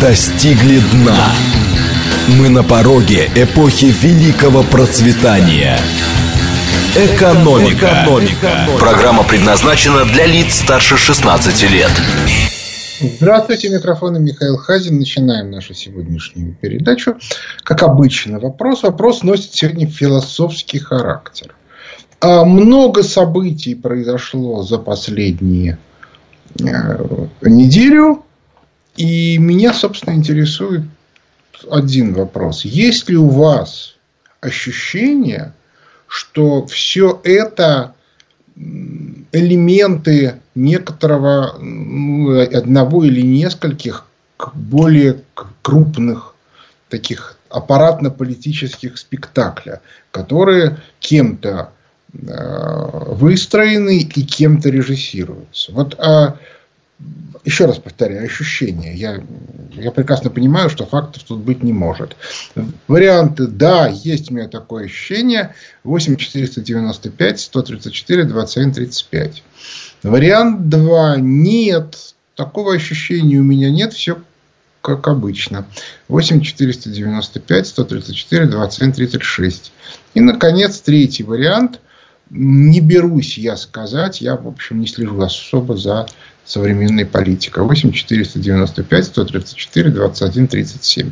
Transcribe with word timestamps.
достигли 0.00 0.80
дна. 0.92 1.16
Мы 2.38 2.48
на 2.48 2.62
пороге 2.62 3.30
эпохи 3.36 3.86
великого 3.86 4.62
процветания. 4.64 5.78
Экономика. 6.96 8.02
Экономика. 8.02 8.68
Программа 8.78 9.22
предназначена 9.22 10.04
для 10.04 10.26
лиц 10.26 10.54
старше 10.56 10.96
16 10.96 11.70
лет. 11.70 11.90
Здравствуйте, 13.00 13.68
микрофон 13.68 14.22
Михаил 14.24 14.56
Хазин. 14.56 14.98
Начинаем 14.98 15.50
нашу 15.50 15.74
сегодняшнюю 15.74 16.56
передачу. 16.60 17.16
Как 17.62 17.82
обычно, 17.82 18.40
вопрос. 18.40 18.82
Вопрос 18.82 19.22
носит 19.22 19.54
сегодня 19.54 19.86
философский 19.86 20.78
характер. 20.78 21.54
А 22.20 22.44
много 22.44 23.02
событий 23.02 23.74
произошло 23.74 24.62
за 24.62 24.78
последние 24.78 25.78
э, 26.58 26.64
неделю. 27.42 28.25
И 28.96 29.38
меня, 29.38 29.72
собственно, 29.72 30.14
интересует 30.14 30.82
один 31.70 32.14
вопрос. 32.14 32.64
Есть 32.64 33.08
ли 33.08 33.16
у 33.16 33.28
вас 33.28 33.96
ощущение, 34.40 35.52
что 36.06 36.66
все 36.66 37.20
это 37.24 37.94
элементы 39.32 40.40
некоторого, 40.54 41.58
ну, 41.58 42.40
одного 42.40 43.04
или 43.04 43.20
нескольких 43.20 44.06
более 44.54 45.22
крупных 45.62 46.34
таких 46.88 47.38
аппаратно-политических 47.50 48.96
спектакля, 48.96 49.80
которые 50.10 50.78
кем-то 51.00 51.70
э, 52.12 52.18
выстроены 53.14 53.98
и 53.98 54.22
кем-то 54.22 54.70
режиссируются. 54.70 55.72
Вот 55.72 55.98
а 55.98 56.38
еще 57.44 57.66
раз 57.66 57.78
повторяю, 57.78 58.24
ощущение. 58.24 58.94
Я, 58.94 59.22
я 59.72 59.92
прекрасно 59.92 60.30
понимаю, 60.30 60.70
что 60.70 60.86
фактов 60.86 61.22
тут 61.22 61.40
быть 61.40 61.62
не 61.62 61.72
может. 61.72 62.16
Варианты, 62.88 63.46
да, 63.46 63.86
есть 63.86 64.30
у 64.30 64.34
меня 64.34 64.48
такое 64.48 64.86
ощущение. 64.86 65.54
8 65.84 66.16
495 66.16 67.40
134 67.40 68.24
21 68.24 68.72
35. 68.72 69.42
Вариант 70.02 70.68
2. 70.68 71.16
Нет, 71.18 72.14
такого 72.34 72.74
ощущения 72.74 73.38
у 73.38 73.44
меня 73.44 73.70
нет. 73.70 73.92
Все 73.92 74.18
как 74.80 75.08
обычно. 75.08 75.66
8 76.08 76.40
495 76.40 77.66
134 77.66 78.46
21 78.46 78.92
36. 78.92 79.72
И, 80.14 80.20
наконец, 80.20 80.80
третий 80.80 81.24
вариант. 81.24 81.80
Не 82.28 82.80
берусь 82.80 83.38
я 83.38 83.56
сказать, 83.56 84.20
я, 84.20 84.36
в 84.36 84.48
общем, 84.48 84.80
не 84.80 84.88
слежу 84.88 85.20
особо 85.20 85.76
за 85.76 86.08
современной 86.46 87.04
политика. 87.04 87.62
8 87.62 87.92
495 87.92 89.04
134 89.06 89.90
21 89.90 90.48
37. 90.48 91.10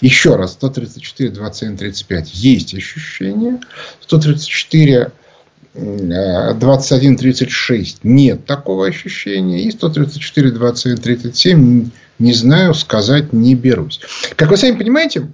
Еще 0.00 0.36
раз, 0.36 0.52
134 0.52 1.30
21 1.30 1.76
35 1.76 2.34
есть 2.34 2.74
ощущение. 2.74 3.60
134 4.00 5.12
21 5.74 7.16
36 7.16 8.04
нет 8.04 8.46
такого 8.46 8.86
ощущения. 8.86 9.64
И 9.64 9.70
134 9.70 10.50
21 10.50 10.98
37 10.98 11.90
не 12.18 12.32
знаю, 12.32 12.74
сказать 12.74 13.32
не 13.32 13.54
берусь. 13.54 14.00
Как 14.36 14.50
вы 14.50 14.56
сами 14.56 14.76
понимаете, 14.76 15.28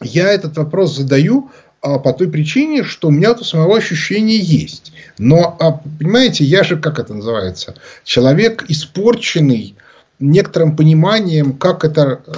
я 0.00 0.30
этот 0.30 0.56
вопрос 0.56 0.96
задаю 0.96 1.50
а 1.84 1.98
по 1.98 2.14
той 2.14 2.30
причине, 2.30 2.82
что 2.82 3.08
у 3.08 3.10
меня 3.10 3.32
это 3.32 3.44
самого 3.44 3.76
ощущение 3.76 4.38
есть. 4.38 4.94
Но, 5.18 5.54
а, 5.60 5.72
понимаете, 5.72 6.42
я 6.42 6.64
же, 6.64 6.78
как 6.78 6.98
это 6.98 7.12
называется, 7.12 7.74
человек 8.04 8.64
испорченный 8.68 9.76
некоторым 10.18 10.76
пониманием, 10.76 11.52
как 11.52 11.84
это 11.84 12.22
э, 12.26 12.32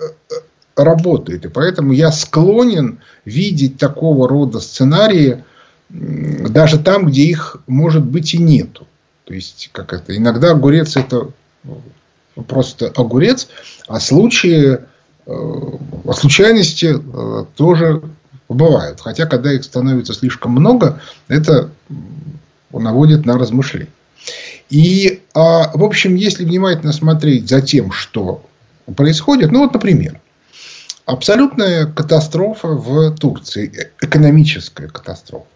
э, 0.00 0.34
работает. 0.74 1.44
И 1.44 1.48
поэтому 1.48 1.92
я 1.92 2.10
склонен 2.10 2.98
видеть 3.24 3.78
такого 3.78 4.28
рода 4.28 4.58
сценарии 4.58 5.44
даже 5.88 6.80
там, 6.80 7.06
где 7.06 7.22
их, 7.22 7.58
может 7.68 8.04
быть, 8.04 8.34
и 8.34 8.38
нету. 8.38 8.88
То 9.26 9.34
есть, 9.34 9.70
как 9.70 9.92
это, 9.92 10.16
иногда 10.16 10.50
огурец 10.50 10.96
это 10.96 11.30
просто 12.48 12.92
огурец, 12.96 13.46
а 13.86 14.00
случаи, 14.00 14.80
а 15.24 16.12
случайности 16.12 16.96
тоже 17.54 18.02
бывают. 18.48 19.00
Хотя, 19.00 19.26
когда 19.26 19.52
их 19.52 19.64
становится 19.64 20.12
слишком 20.14 20.52
много, 20.52 21.00
это 21.28 21.70
наводит 22.72 23.26
на 23.26 23.38
размышления. 23.38 23.88
И, 24.68 25.22
а, 25.34 25.70
в 25.76 25.84
общем, 25.84 26.14
если 26.16 26.44
внимательно 26.44 26.92
смотреть 26.92 27.48
за 27.48 27.60
тем, 27.60 27.92
что 27.92 28.44
происходит, 28.96 29.52
ну 29.52 29.60
вот, 29.60 29.74
например, 29.74 30.20
абсолютная 31.04 31.86
катастрофа 31.86 32.68
в 32.68 33.16
Турции, 33.16 33.90
экономическая 34.00 34.88
катастрофа. 34.88 35.46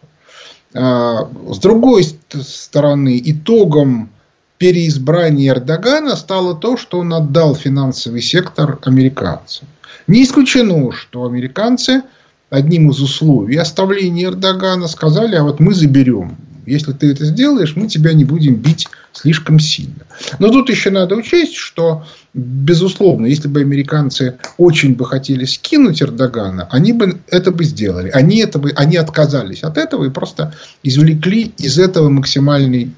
А, 0.75 1.29
с 1.49 1.59
другой 1.59 2.07
стороны, 2.31 3.21
итогом 3.25 4.11
переизбрания 4.59 5.53
Эрдогана 5.53 6.15
стало 6.17 6.55
то, 6.55 6.77
что 6.77 7.01
он 7.01 7.13
отдал 7.13 7.57
финансовый 7.57 8.21
сектор 8.21 8.79
американцам. 8.85 9.67
Не 10.07 10.23
исключено, 10.23 10.93
что 10.93 11.25
американцы– 11.25 12.03
одним 12.51 12.91
из 12.91 13.01
условий 13.01 13.57
оставления 13.57 14.27
Эрдогана 14.27 14.89
сказали, 14.89 15.37
а 15.37 15.45
вот 15.45 15.61
мы 15.61 15.73
заберем. 15.75 16.37
Если 16.67 16.93
ты 16.93 17.11
это 17.11 17.25
сделаешь, 17.25 17.75
мы 17.75 17.89
тебя 17.89 18.13
не 18.13 18.25
будем 18.25 18.55
бить 18.55 18.87
слишком 19.13 19.59
сильно. 19.59 20.07
Но 20.39 20.51
тут 20.51 20.69
еще 20.71 20.91
надо 20.91 21.17
учесть, 21.17 21.57
что, 21.57 22.05
безусловно, 22.35 23.27
если 23.27 23.49
бы 23.49 23.61
американцы 23.61 24.39
очень 24.57 24.95
бы 24.95 25.05
хотели 25.07 25.47
скинуть 25.47 26.03
Эрдогана, 26.03 26.69
они 26.71 26.93
бы 26.93 27.21
это 27.29 27.51
бы 27.51 27.65
сделали. 27.65 28.11
Они, 28.11 28.39
это 28.39 28.59
бы, 28.59 28.71
они 28.77 28.97
отказались 28.99 29.65
от 29.65 29.79
этого 29.79 30.05
и 30.05 30.11
просто 30.11 30.55
извлекли 30.83 31.53
из 31.59 31.79
этого 31.79 32.09
максимальный 32.09 32.93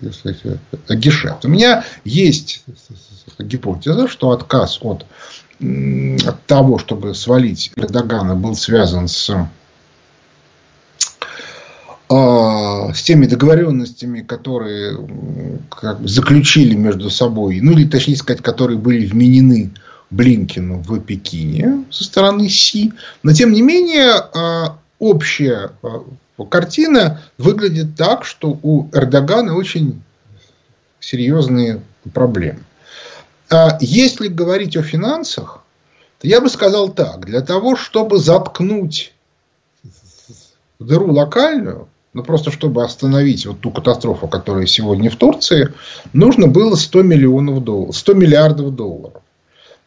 гешефт. 0.91 1.45
У 1.45 1.49
меня 1.49 1.85
есть 2.05 2.65
гипотеза, 3.39 4.09
что 4.09 4.33
отказ 4.33 4.79
от 4.83 5.07
от 6.27 6.45
того, 6.47 6.79
чтобы 6.79 7.15
свалить 7.15 7.73
Эрдогана, 7.77 8.35
был 8.35 8.55
связан 8.55 9.09
с, 9.09 9.31
а, 12.09 12.93
с 12.93 13.03
теми 13.03 13.27
договоренностями, 13.27 14.23
которые 14.23 14.99
как, 15.71 16.07
заключили 16.07 16.75
между 16.75 17.11
собой, 17.11 17.61
ну 17.61 17.73
или 17.73 17.87
точнее 17.87 18.17
сказать, 18.17 18.43
которые 18.43 18.79
были 18.79 19.07
вменены 19.07 19.71
Блинкину 20.11 20.83
в 20.83 21.01
Пекине 21.01 21.85
со 21.91 22.05
стороны 22.05 22.49
Си. 22.49 22.93
Но 23.23 23.33
тем 23.33 23.53
не 23.53 23.63
менее, 23.63 24.13
а, 24.13 24.79
общая 24.99 25.71
а, 25.83 26.05
картина 26.45 27.23
выглядит 27.39 27.97
так, 27.97 28.25
что 28.25 28.59
у 28.63 28.89
Эрдогана 28.93 29.55
очень 29.55 30.03
серьезные 31.01 31.83
проблемы. 32.13 32.61
А 33.53 33.77
если 33.81 34.29
говорить 34.29 34.79
о 34.79 34.83
финансах, 34.83 35.63
то 36.19 36.27
я 36.27 36.41
бы 36.41 36.49
сказал 36.49 36.89
так. 36.89 37.27
Для 37.27 37.43
того, 37.43 37.77
чтобы 37.77 38.19
заткнуть 38.19 39.13
дыру 40.79 41.13
локальную, 41.13 41.89
ну 42.15 42.23
просто 42.23 42.51
чтобы 42.51 42.83
остановить 42.83 43.45
вот 43.45 43.61
ту 43.61 43.71
катастрофу, 43.71 44.27
которая 44.27 44.65
сегодня 44.65 45.11
в 45.11 45.17
Турции, 45.17 45.73
нужно 46.15 46.47
было 46.47 46.77
100 46.77 47.03
миллионов 47.03 47.63
долларов, 47.63 47.97
100 47.97 48.15
миллиардов 48.15 48.75
долларов. 48.75 49.23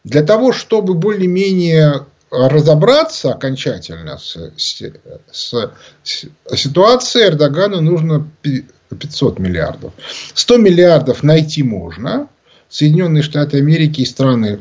Для 0.04 0.22
того, 0.22 0.52
чтобы 0.52 0.94
более-менее 0.94 2.06
разобраться 2.30 3.32
окончательно 3.32 4.18
с, 4.18 4.36
с, 4.56 4.82
с, 5.32 5.70
с 6.04 6.26
ситуацией, 6.54 7.30
Эрдогану 7.30 7.80
нужно 7.80 8.28
500 8.96 9.40
миллиардов. 9.40 9.92
100 10.34 10.56
миллиардов 10.58 11.24
найти 11.24 11.64
можно, 11.64 12.28
Соединенные 12.68 13.22
Штаты 13.22 13.58
Америки 13.58 14.00
и 14.00 14.06
страны 14.06 14.58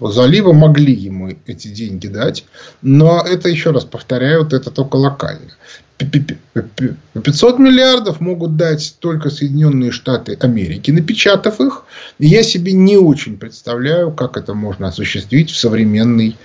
залива 0.00 0.52
могли 0.52 0.94
ему 0.94 1.30
эти 1.46 1.68
деньги 1.68 2.08
дать, 2.08 2.44
но 2.80 3.20
это, 3.20 3.48
еще 3.48 3.70
раз 3.70 3.84
повторяю, 3.84 4.44
вот 4.44 4.52
это 4.52 4.70
только 4.70 4.96
локально. 4.96 5.52
500 5.98 7.58
миллиардов 7.58 8.20
могут 8.20 8.56
дать 8.56 8.96
только 8.98 9.30
Соединенные 9.30 9.92
Штаты 9.92 10.36
Америки, 10.40 10.90
напечатав 10.90 11.60
их. 11.60 11.84
Я 12.18 12.42
себе 12.42 12.72
не 12.72 12.96
очень 12.96 13.36
представляю, 13.38 14.10
как 14.12 14.36
это 14.36 14.54
можно 14.54 14.88
осуществить 14.88 15.50
в 15.50 15.58
современной 15.58 16.36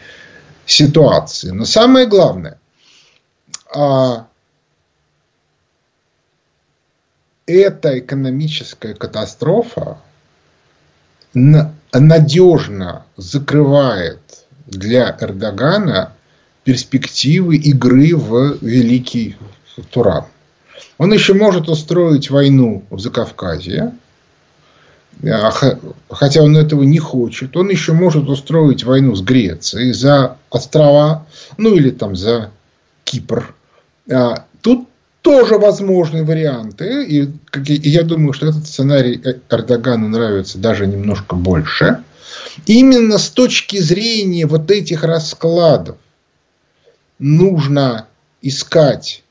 ситуации. 0.66 1.50
Но 1.50 1.66
самое 1.66 2.06
главное, 2.06 2.60
а, 3.74 4.28
эта 7.48 7.98
экономическая 7.98 8.94
катастрофа 8.94 10.00
надежно 11.94 13.06
закрывает 13.16 14.20
для 14.66 15.16
Эрдогана 15.20 16.14
перспективы 16.64 17.56
игры 17.56 18.16
в 18.16 18.58
Великий 18.62 19.38
Туран. 19.92 20.26
Он 20.98 21.14
еще 21.14 21.34
может 21.34 21.70
устроить 21.70 22.30
войну 22.30 22.84
в 22.90 23.00
Закавказье. 23.00 23.94
а, 25.24 25.52
хотя 26.10 26.42
он 26.42 26.58
этого 26.58 26.84
не 26.84 27.00
хочет, 27.00 27.56
он 27.56 27.70
еще 27.70 27.94
может 27.94 28.28
устроить 28.28 28.84
войну 28.84 29.16
с 29.16 29.22
Грецией 29.22 29.94
за 29.94 30.38
острова, 30.50 31.26
ну 31.58 31.76
или 31.76 31.92
там 31.92 32.16
за 32.16 32.52
Кипр. 33.04 33.54
А, 34.12 34.46
тут 34.62 34.88
тоже 35.28 35.58
возможны 35.58 36.24
варианты, 36.24 37.04
и 37.04 37.28
я 37.62 38.04
думаю, 38.04 38.32
что 38.32 38.48
этот 38.48 38.66
сценарий 38.66 39.22
Эрдогану 39.50 40.08
нравится 40.08 40.58
даже 40.58 40.88
немножко 40.88 41.36
больше. 41.36 42.02
Именно 42.66 43.18
с 43.18 43.30
точки 43.30 43.78
зрения 43.82 44.46
вот 44.46 44.72
этих 44.72 45.04
раскладов 45.04 45.98
нужно 47.20 48.08
искать 48.42 49.22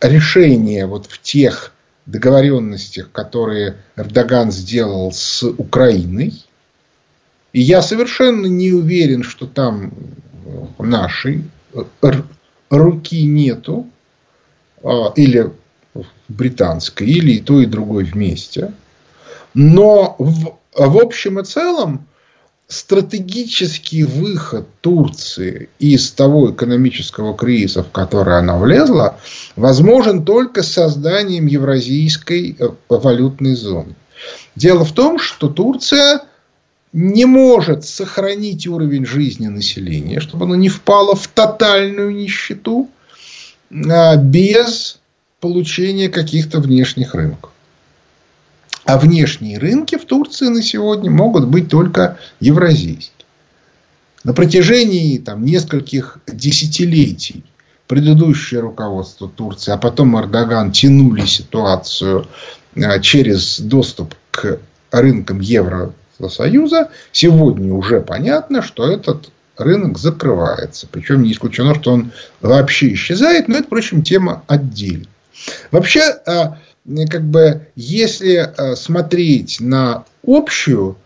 решение 0.00 0.86
вот 0.86 1.06
в 1.06 1.22
тех 1.22 1.72
договоренностях, 2.06 3.12
которые 3.12 3.76
Эрдоган 3.94 4.50
сделал 4.50 5.12
с 5.12 5.44
Украиной. 5.44 6.44
И 7.52 7.60
я 7.60 7.80
совершенно 7.80 8.46
не 8.46 8.72
уверен, 8.72 9.22
что 9.22 9.46
там 9.46 9.92
нашей 10.80 11.44
руки 12.70 13.22
нету, 13.24 13.86
а, 13.86 13.92
или 15.16 15.52
британской, 16.28 17.06
или 17.06 17.32
и 17.32 17.40
то, 17.40 17.60
и 17.60 17.66
другой 17.66 18.04
вместе. 18.04 18.72
Но 19.54 20.16
в, 20.18 20.56
в 20.74 20.96
общем 20.96 21.40
и 21.40 21.44
целом 21.44 22.06
стратегический 22.68 24.04
выход 24.04 24.66
Турции 24.80 25.68
из 25.78 26.10
того 26.10 26.52
экономического 26.52 27.36
кризиса, 27.36 27.82
в 27.82 27.90
который 27.90 28.38
она 28.38 28.56
влезла, 28.56 29.18
возможен 29.56 30.24
только 30.24 30.62
созданием 30.62 31.46
евразийской 31.46 32.56
э, 32.58 32.68
валютной 32.88 33.54
зоны. 33.54 33.94
Дело 34.56 34.84
в 34.84 34.92
том, 34.92 35.18
что 35.18 35.48
Турция 35.48 36.22
не 36.94 37.26
может 37.26 37.84
сохранить 37.84 38.66
уровень 38.66 39.04
жизни 39.04 39.48
населения, 39.48 40.20
чтобы 40.20 40.46
оно 40.46 40.54
не 40.54 40.68
впало 40.68 41.14
в 41.14 41.26
тотальную 41.26 42.14
нищету 42.14 42.88
а, 42.88 43.01
без 43.72 44.98
получения 45.40 46.08
каких-то 46.08 46.60
внешних 46.60 47.14
рынков. 47.14 47.50
А 48.84 48.98
внешние 48.98 49.58
рынки 49.58 49.96
в 49.96 50.04
Турции 50.04 50.48
на 50.48 50.62
сегодня 50.62 51.10
могут 51.10 51.48
быть 51.48 51.68
только 51.68 52.18
евразийские. 52.40 53.26
На 54.24 54.34
протяжении 54.34 55.18
там, 55.18 55.44
нескольких 55.44 56.18
десятилетий 56.26 57.44
предыдущее 57.88 58.60
руководство 58.60 59.28
Турции, 59.28 59.72
а 59.72 59.76
потом 59.76 60.18
Эрдоган 60.18 60.72
тянули 60.72 61.26
ситуацию 61.26 62.26
а, 62.76 63.00
через 63.00 63.60
доступ 63.60 64.14
к 64.30 64.60
рынкам 64.90 65.40
Евросоюза, 65.40 66.90
сегодня 67.10 67.72
уже 67.74 68.00
понятно, 68.00 68.62
что 68.62 68.90
этот 68.90 69.30
рынок 69.56 69.98
закрывается. 69.98 70.86
Причем 70.90 71.22
не 71.22 71.32
исключено, 71.32 71.74
что 71.74 71.92
он 71.92 72.12
вообще 72.40 72.92
исчезает, 72.94 73.48
но 73.48 73.56
это, 73.56 73.66
впрочем, 73.66 74.02
тема 74.02 74.44
отдельная. 74.46 75.06
Вообще, 75.70 76.00
а, 76.26 76.58
как 77.10 77.22
бы, 77.24 77.66
если 77.74 78.34
э, 78.34 78.76
смотреть 78.76 79.60
на 79.60 80.04
общую 80.26 80.96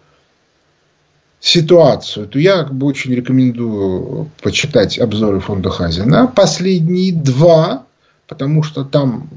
ситуацию, 1.40 2.26
то 2.26 2.38
я 2.38 2.64
как 2.64 2.74
бы, 2.74 2.86
очень 2.86 3.14
рекомендую 3.14 4.30
почитать 4.42 4.98
обзоры 4.98 5.40
фонда 5.40 5.70
Хазина. 5.70 6.26
Последние 6.26 7.12
два, 7.12 7.84
потому 8.26 8.62
что 8.62 8.84
там 8.84 9.28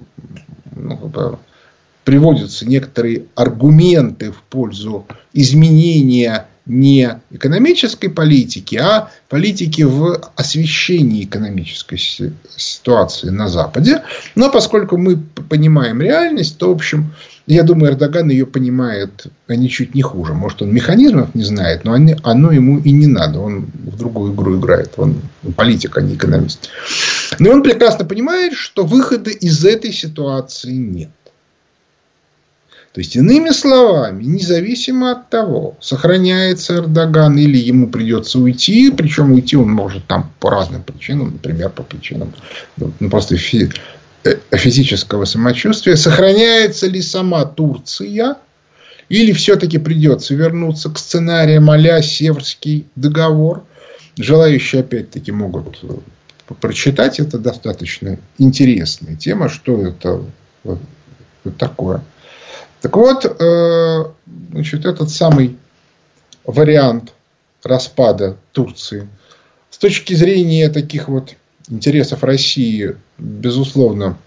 ну, 0.75 0.97
как 0.97 1.09
бы, 1.09 1.37
приводятся 2.03 2.67
некоторые 2.67 3.25
аргументы 3.35 4.31
в 4.31 4.41
пользу 4.43 5.05
изменения 5.33 6.47
не 6.69 7.19
экономической 7.31 8.07
политики, 8.07 8.75
а 8.75 9.09
политики 9.27 9.81
в 9.81 10.21
освещении 10.35 11.25
экономической 11.25 11.97
ситуации 11.97 13.29
на 13.29 13.49
Западе. 13.49 14.03
Но 14.35 14.49
поскольку 14.49 14.95
мы 14.95 15.17
понимаем 15.17 16.01
реальность, 16.01 16.57
то, 16.57 16.69
в 16.69 16.75
общем, 16.75 17.11
я 17.47 17.63
думаю, 17.63 17.93
Эрдоган 17.93 18.29
ее 18.29 18.45
понимает 18.45 19.25
ничуть 19.47 19.95
не 19.95 20.03
хуже. 20.03 20.33
Может, 20.35 20.61
он 20.61 20.71
механизмов 20.71 21.33
не 21.33 21.43
знает, 21.43 21.83
но 21.83 21.95
оно 21.95 22.51
ему 22.51 22.77
и 22.77 22.91
не 22.91 23.07
надо. 23.07 23.39
Он 23.39 23.65
в 23.73 23.97
другую 23.97 24.35
игру 24.35 24.59
играет. 24.59 24.93
Он 24.97 25.19
политик, 25.57 25.97
а 25.97 26.01
не 26.01 26.13
экономист. 26.13 26.69
Но 27.39 27.49
он 27.49 27.63
прекрасно 27.63 28.05
понимает, 28.05 28.53
что 28.53 28.85
выхода 28.85 29.31
из 29.31 29.65
этой 29.65 29.91
ситуации 29.91 30.73
нет. 30.73 31.09
То 32.93 33.01
есть, 33.01 33.15
иными 33.15 33.51
словами, 33.51 34.23
независимо 34.23 35.11
от 35.11 35.29
того, 35.29 35.77
сохраняется 35.79 36.77
Эрдоган 36.77 37.37
или 37.37 37.57
ему 37.57 37.87
придется 37.87 38.39
уйти, 38.39 38.91
причем 38.91 39.31
уйти 39.31 39.55
он 39.55 39.69
может 39.69 40.05
там 40.07 40.31
по 40.39 40.49
разным 40.49 40.81
причинам, 40.81 41.33
например, 41.33 41.69
по 41.69 41.83
причинам 41.83 42.33
ну, 42.77 42.91
просто 43.09 43.37
фи 43.37 43.69
э, 44.23 44.35
физического 44.51 45.25
самочувствия, 45.25 45.95
сохраняется 45.95 46.87
ли 46.87 47.01
сама 47.01 47.45
Турция, 47.45 48.37
или 49.09 49.33
все-таки 49.33 49.77
придется 49.77 50.33
вернуться 50.35 50.89
к 50.89 50.97
сценариям 50.97 51.69
а 51.69 52.01
Северский 52.01 52.87
договор. 52.95 53.63
Желающие 54.17 54.81
опять-таки 54.81 55.31
могут 55.31 55.79
э, 55.83 56.53
прочитать. 56.59 57.19
Это 57.19 57.39
достаточно 57.39 58.19
интересная 58.37 59.15
тема, 59.15 59.49
что 59.49 59.81
это 59.85 60.21
такое. 61.57 62.03
Так 62.81 62.95
вот, 62.95 63.25
э, 63.25 64.05
значит, 64.51 64.85
этот 64.85 65.09
самый 65.09 65.57
вариант 66.45 67.13
распада 67.63 68.37
Турции 68.51 69.07
с 69.69 69.77
точки 69.77 70.13
зрения 70.13 70.69
таких 70.69 71.07
вот 71.07 71.35
интересов 71.69 72.23
России, 72.23 72.95
безусловно, 73.17 74.17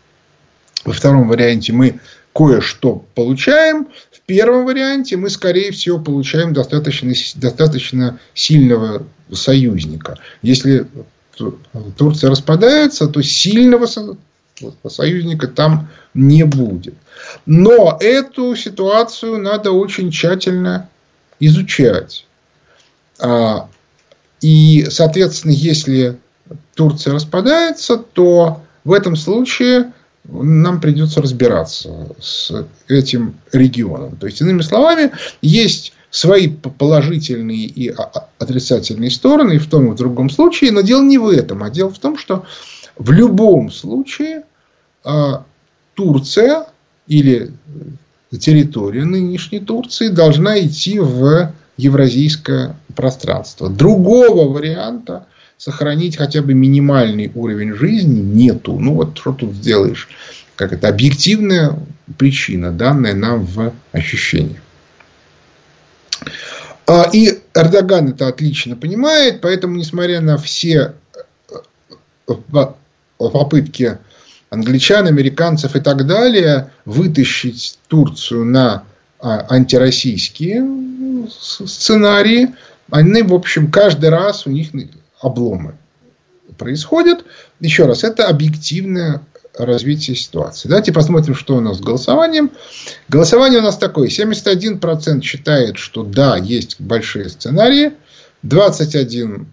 во 0.84 0.92
втором 0.92 1.28
варианте 1.28 1.72
мы 1.72 2.00
кое-что 2.34 3.04
получаем. 3.14 3.88
В 4.10 4.20
первом 4.20 4.64
варианте 4.64 5.16
мы, 5.16 5.30
скорее 5.30 5.70
всего, 5.72 5.98
получаем 5.98 6.52
достаточно, 6.52 7.12
достаточно 7.36 8.18
сильного 8.34 9.06
союзника. 9.32 10.18
Если 10.42 10.86
Турция 11.96 12.30
распадается, 12.30 13.08
то 13.08 13.22
сильного 13.22 13.86
союзника 14.88 15.48
там 15.48 15.88
не 16.14 16.44
будет. 16.44 16.94
Но 17.46 17.96
эту 18.00 18.54
ситуацию 18.56 19.38
надо 19.38 19.72
очень 19.72 20.10
тщательно 20.10 20.88
изучать. 21.40 22.26
А, 23.20 23.68
и, 24.40 24.86
соответственно, 24.90 25.52
если 25.52 26.18
Турция 26.74 27.14
распадается, 27.14 27.96
то 27.96 28.60
в 28.84 28.92
этом 28.92 29.16
случае 29.16 29.92
нам 30.24 30.80
придется 30.80 31.20
разбираться 31.20 32.14
с 32.20 32.52
этим 32.88 33.36
регионом. 33.52 34.16
То 34.16 34.26
есть, 34.26 34.40
иными 34.40 34.62
словами, 34.62 35.12
есть 35.40 35.92
свои 36.10 36.48
положительные 36.48 37.64
и 37.64 37.92
отрицательные 38.38 39.10
стороны 39.10 39.54
и 39.54 39.58
в 39.58 39.68
том 39.68 39.88
и 39.88 39.90
в 39.90 39.96
другом 39.96 40.30
случае, 40.30 40.70
но 40.70 40.82
дело 40.82 41.02
не 41.02 41.18
в 41.18 41.28
этом, 41.28 41.62
а 41.62 41.70
дело 41.70 41.90
в 41.90 41.98
том, 41.98 42.18
что 42.18 42.44
в 42.96 43.10
любом 43.10 43.70
случае 43.70 44.44
а, 45.04 45.44
Турция 45.94 46.66
или 47.06 47.52
территория 48.38 49.04
нынешней 49.04 49.60
Турции 49.60 50.08
должна 50.08 50.60
идти 50.60 50.98
в 50.98 51.52
евразийское 51.76 52.76
пространство. 52.94 53.68
Другого 53.68 54.48
варианта 54.52 55.26
сохранить 55.58 56.16
хотя 56.16 56.42
бы 56.42 56.54
минимальный 56.54 57.30
уровень 57.34 57.74
жизни 57.74 58.20
нету. 58.20 58.78
Ну 58.78 58.94
вот 58.94 59.18
что 59.18 59.32
тут 59.32 59.54
сделаешь? 59.54 60.08
Как 60.56 60.72
это 60.72 60.88
объективная 60.88 61.78
причина, 62.18 62.72
данная 62.72 63.14
нам 63.14 63.44
в 63.44 63.72
ощущении. 63.92 64.60
А, 66.86 67.08
и 67.12 67.38
Эрдоган 67.54 68.08
это 68.08 68.28
отлично 68.28 68.76
понимает, 68.76 69.40
поэтому, 69.40 69.76
несмотря 69.76 70.20
на 70.20 70.36
все 70.36 70.94
э, 72.28 72.34
попытки 73.18 73.98
англичан, 74.52 75.06
американцев 75.06 75.74
и 75.76 75.80
так 75.80 76.06
далее 76.06 76.70
вытащить 76.84 77.78
Турцию 77.88 78.44
на 78.44 78.84
а, 79.18 79.46
антироссийские 79.48 80.62
сценарии, 81.30 82.54
они, 82.90 83.22
в 83.22 83.32
общем, 83.32 83.70
каждый 83.70 84.10
раз 84.10 84.46
у 84.46 84.50
них 84.50 84.68
обломы 85.20 85.76
происходят. 86.58 87.24
Еще 87.60 87.86
раз, 87.86 88.04
это 88.04 88.28
объективное 88.28 89.22
развитие 89.56 90.16
ситуации. 90.16 90.68
Давайте 90.68 90.92
посмотрим, 90.92 91.34
что 91.34 91.56
у 91.56 91.60
нас 91.60 91.78
с 91.78 91.80
голосованием. 91.80 92.50
Голосование 93.08 93.60
у 93.60 93.62
нас 93.62 93.78
такое. 93.78 94.08
71% 94.08 95.22
считает, 95.22 95.78
что 95.78 96.02
да, 96.02 96.36
есть 96.36 96.78
большие 96.78 97.30
сценарии. 97.30 97.92
21% 98.44 99.46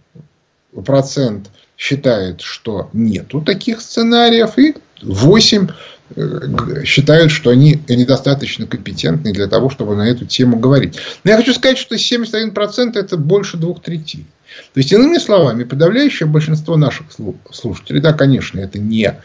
считает, 1.79 2.41
что 2.41 2.89
нету 2.91 3.41
таких 3.41 3.79
сценариев. 3.79 4.59
И 4.59 4.75
8 5.01 5.67
э, 6.15 6.83
считают, 6.83 7.31
что 7.31 7.51
они 7.51 7.81
недостаточно 7.87 8.67
компетентны 8.67 9.31
для 9.31 9.47
того, 9.47 9.69
чтобы 9.69 9.95
на 9.95 10.07
эту 10.09 10.25
тему 10.25 10.59
говорить. 10.59 10.99
Но 11.23 11.31
я 11.31 11.37
хочу 11.37 11.53
сказать, 11.53 11.77
что 11.77 11.95
71% 11.95 12.99
это 12.99 13.15
больше 13.17 13.55
двух 13.55 13.81
третей. 13.81 14.25
То 14.73 14.79
есть, 14.79 14.91
иными 14.91 15.17
словами, 15.19 15.63
подавляющее 15.63 16.27
большинство 16.27 16.75
наших 16.75 17.05
слушателей, 17.51 18.01
да, 18.01 18.13
конечно, 18.13 18.59
это 18.59 18.77
не, 18.77 19.15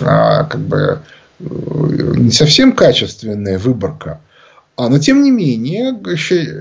а, 0.00 0.44
как 0.44 0.60
бы, 0.60 1.02
э, 1.40 1.44
не 2.16 2.30
совсем 2.30 2.72
качественная 2.72 3.58
выборка, 3.58 4.20
а, 4.74 4.88
но 4.88 4.98
тем 4.98 5.22
не 5.22 5.30
менее 5.30 5.94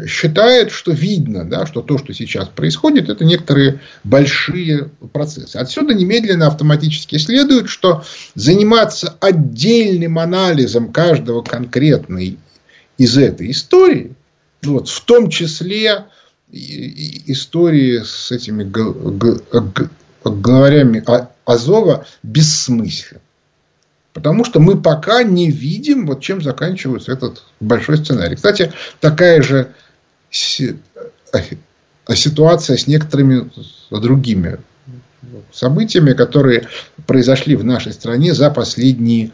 считает, 0.08 0.72
что 0.72 0.92
видно, 0.92 1.46
да, 1.50 1.66
что 1.66 1.82
то, 1.82 1.98
что 1.98 2.14
сейчас 2.14 2.50
происходит, 2.50 3.08
это 3.08 3.24
некоторые 3.24 3.80
большие 4.04 4.90
процессы. 5.14 5.56
Отсюда 5.56 5.94
немедленно 5.94 6.48
автоматически 6.48 7.18
следует, 7.18 7.70
что 7.70 8.04
заниматься 8.36 9.16
отдельным 9.22 10.20
анализом 10.20 10.92
каждого 10.92 11.42
конкретной 11.42 12.38
из 12.98 13.18
этой 13.18 13.52
истории, 13.52 14.14
вот, 14.62 14.90
в 14.90 15.02
том 15.06 15.30
числе 15.30 16.06
истории 16.52 18.04
с 18.04 18.30
этими 18.32 18.70
главарями 20.24 21.04
Азова, 21.46 22.06
бессмысленно. 22.24 23.22
Потому 24.14 24.44
что 24.44 24.60
мы 24.60 24.82
пока 24.82 25.24
не 25.24 25.50
видим, 25.50 26.06
вот 26.06 26.22
чем 26.22 26.42
заканчивается 26.42 27.14
этот 27.14 27.44
большой 27.60 27.98
сценарий. 27.98 28.36
Кстати, 28.36 28.74
такая 29.00 29.42
же 29.42 29.74
ситуация 32.14 32.78
с 32.78 32.88
некоторыми 32.88 33.50
другими 33.90 34.60
событиями, 35.54 36.14
которые 36.14 36.68
произошли 37.08 37.56
в 37.56 37.64
нашей 37.64 37.94
стране 37.94 38.34
за 38.34 38.50
последние 38.50 39.32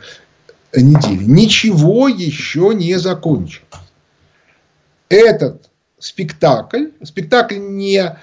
недели. 0.75 1.23
Ничего 1.23 2.07
еще 2.07 2.73
не 2.75 2.99
закончилось. 2.99 3.63
Этот 5.09 5.69
спектакль, 5.97 6.87
спектакль 7.03 7.57
не, 7.57 8.17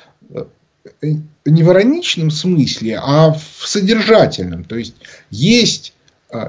не 1.02 1.62
в 1.62 1.72
ироничном 1.72 2.30
смысле, 2.30 3.00
а 3.02 3.32
в 3.32 3.66
содержательном. 3.66 4.64
То 4.64 4.76
есть, 4.76 4.96
есть 5.30 5.93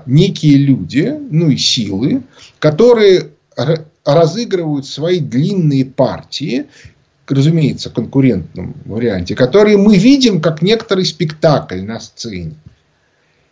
некие 0.05 0.57
люди, 0.57 1.13
ну 1.31 1.49
и 1.49 1.57
силы, 1.57 2.23
которые 2.59 3.31
разыгрывают 4.03 4.85
свои 4.85 5.19
длинные 5.19 5.85
партии, 5.85 6.65
разумеется, 7.27 7.89
конкурентном 7.89 8.75
варианте, 8.85 9.35
которые 9.35 9.77
мы 9.77 9.97
видим 9.97 10.41
как 10.41 10.61
некоторый 10.61 11.05
спектакль 11.05 11.81
на 11.81 11.99
сцене. 11.99 12.55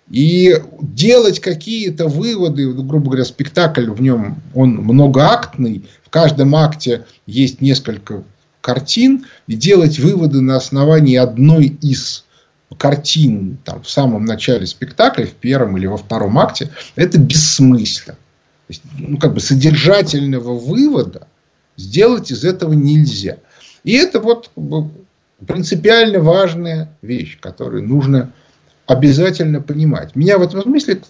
И 0.09 0.55
делать 0.81 1.39
какие-то 1.39 2.07
выводы, 2.07 2.67
ну, 2.67 2.83
грубо 2.83 3.05
говоря, 3.05 3.25
спектакль 3.25 3.89
в 3.89 4.01
нем, 4.01 4.35
он 4.53 4.75
многоактный, 4.75 5.85
в 6.05 6.09
каждом 6.09 6.55
акте 6.55 7.05
есть 7.25 7.61
несколько 7.61 8.23
картин, 8.61 9.25
и 9.47 9.55
делать 9.55 9.99
выводы 9.99 10.41
на 10.41 10.57
основании 10.57 11.15
одной 11.15 11.67
из 11.81 12.25
картин 12.77 13.57
там, 13.63 13.81
в 13.81 13.89
самом 13.89 14.25
начале 14.25 14.65
спектакля, 14.65 15.25
в 15.25 15.33
первом 15.33 15.77
или 15.77 15.85
во 15.85 15.97
втором 15.97 16.39
акте, 16.39 16.69
это 16.95 17.17
бессмысленно. 17.19 18.15
То 18.15 18.69
есть, 18.69 18.81
ну, 18.97 19.17
как 19.17 19.33
бы 19.33 19.39
содержательного 19.39 20.57
вывода 20.57 21.27
сделать 21.77 22.31
из 22.31 22.45
этого 22.45 22.73
нельзя. 22.73 23.37
И 23.83 23.93
это 23.93 24.19
вот 24.19 24.49
принципиально 25.45 26.19
важная 26.19 26.95
вещь, 27.01 27.37
которую 27.39 27.83
нужно 27.83 28.31
обязательно 28.85 29.61
понимать. 29.61 30.15
Меня 30.15 30.37
в 30.37 30.41
этом 30.41 30.61
смысле, 30.61 31.01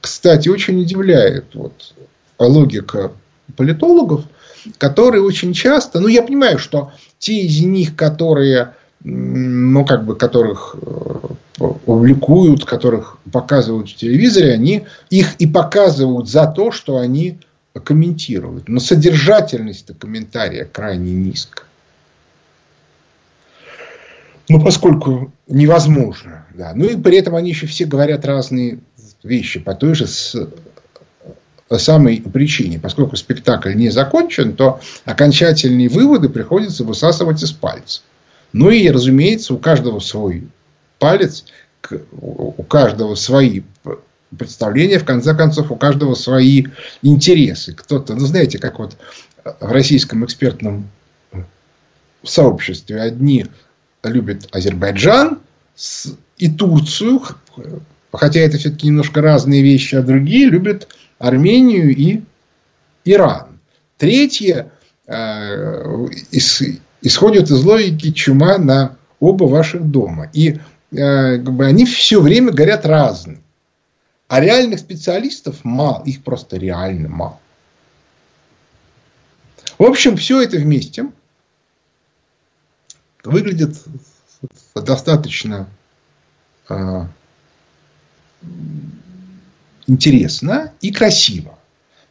кстати, 0.00 0.48
очень 0.48 0.80
удивляет 0.80 1.54
вот, 1.54 1.94
логика 2.38 3.12
политологов, 3.56 4.24
которые 4.78 5.22
очень 5.22 5.52
часто, 5.52 6.00
ну 6.00 6.08
я 6.08 6.22
понимаю, 6.22 6.58
что 6.58 6.92
те 7.18 7.40
из 7.40 7.60
них, 7.62 7.96
которые 7.96 8.74
ну, 9.04 9.84
как 9.84 10.04
бы, 10.04 10.16
которых 10.16 10.76
э, 10.80 11.28
публикуют, 11.58 12.64
которых 12.64 13.18
показывают 13.32 13.90
в 13.90 13.96
телевизоре, 13.96 14.52
они 14.52 14.86
их 15.10 15.36
и 15.36 15.46
показывают 15.46 16.28
за 16.28 16.46
то, 16.46 16.70
что 16.72 16.98
они 16.98 17.38
комментируют. 17.84 18.68
Но 18.68 18.80
содержательность 18.80 19.90
комментария 19.98 20.64
крайне 20.64 21.12
низкая. 21.12 21.66
Ну, 24.48 24.62
поскольку 24.62 25.32
невозможно. 25.46 26.46
Да. 26.54 26.72
Ну, 26.74 26.86
и 26.86 26.96
при 26.96 27.18
этом 27.18 27.34
они 27.34 27.50
еще 27.50 27.66
все 27.66 27.84
говорят 27.84 28.24
разные 28.24 28.78
вещи 29.22 29.60
по 29.60 29.74
той 29.74 29.94
же 29.94 30.06
с 30.06 30.34
самой 31.76 32.22
причине. 32.22 32.78
Поскольку 32.78 33.16
спектакль 33.16 33.74
не 33.74 33.90
закончен, 33.90 34.56
то 34.56 34.80
окончательные 35.04 35.88
выводы 35.88 36.30
приходится 36.30 36.84
высасывать 36.84 37.42
из 37.42 37.52
пальца. 37.52 38.00
Ну 38.52 38.70
и, 38.70 38.88
разумеется, 38.88 39.54
у 39.54 39.58
каждого 39.58 40.00
свой 40.00 40.48
палец, 40.98 41.44
у 42.12 42.62
каждого 42.62 43.14
свои 43.14 43.62
представления, 44.36 44.98
в 44.98 45.04
конце 45.04 45.34
концов, 45.34 45.70
у 45.70 45.76
каждого 45.76 46.14
свои 46.14 46.66
интересы. 47.02 47.72
Кто-то, 47.72 48.14
ну, 48.14 48.26
знаете, 48.26 48.58
как 48.58 48.78
вот 48.78 48.96
в 49.44 49.72
российском 49.72 50.24
экспертном 50.24 50.90
сообществе 52.22 53.00
одни 53.00 53.46
любят 54.02 54.48
Азербайджан 54.52 55.38
и 56.36 56.50
Турцию, 56.50 57.22
хотя 58.12 58.40
это 58.40 58.58
все-таки 58.58 58.88
немножко 58.88 59.20
разные 59.20 59.62
вещи, 59.62 59.94
а 59.94 60.02
другие 60.02 60.46
любят 60.46 60.88
Армению 61.18 61.94
и 61.94 62.22
Иран. 63.04 63.58
Третье, 63.96 64.70
э, 65.06 66.06
из, 66.30 66.62
исходит 67.02 67.50
из 67.50 67.64
логики 67.64 68.12
чума 68.12 68.58
на 68.58 68.96
оба 69.20 69.44
ваших 69.44 69.84
дома. 69.90 70.30
И 70.32 70.58
э, 70.90 71.36
как 71.38 71.52
бы, 71.52 71.66
они 71.66 71.84
все 71.84 72.20
время 72.20 72.52
горят 72.52 72.86
разным. 72.86 73.42
А 74.28 74.40
реальных 74.40 74.80
специалистов 74.80 75.64
мало. 75.64 76.02
Их 76.04 76.22
просто 76.22 76.56
реально 76.56 77.08
мало. 77.08 77.40
В 79.78 79.84
общем, 79.84 80.16
все 80.16 80.42
это 80.42 80.56
вместе 80.56 81.06
выглядит 83.24 83.76
достаточно 84.74 85.68
э, 86.68 87.06
интересно 89.86 90.72
и 90.80 90.92
красиво. 90.92 91.58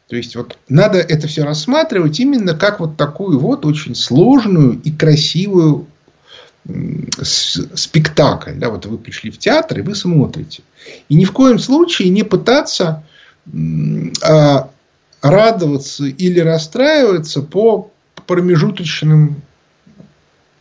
То 0.07 0.15
есть, 0.15 0.35
вот 0.35 0.57
надо 0.69 0.99
это 0.99 1.27
все 1.27 1.43
рассматривать 1.43 2.19
именно 2.19 2.53
как 2.53 2.79
вот 2.79 2.95
такую 2.95 3.39
вот 3.39 3.65
очень 3.65 3.93
сложную 3.93 4.79
и 4.81 4.91
красивую 4.91 5.87
спектакль. 7.23 8.53
Да, 8.55 8.69
вот 8.69 8.85
вы 8.85 8.97
пришли 8.97 9.31
в 9.31 9.37
театр 9.37 9.79
и 9.79 9.81
вы 9.81 9.95
смотрите. 9.95 10.63
И 11.09 11.15
ни 11.15 11.25
в 11.25 11.31
коем 11.31 11.59
случае 11.59 12.09
не 12.09 12.23
пытаться 12.23 13.03
а, 14.21 14.69
радоваться 15.21 16.05
или 16.05 16.39
расстраиваться 16.39 17.41
по 17.41 17.91
промежуточным 18.25 19.41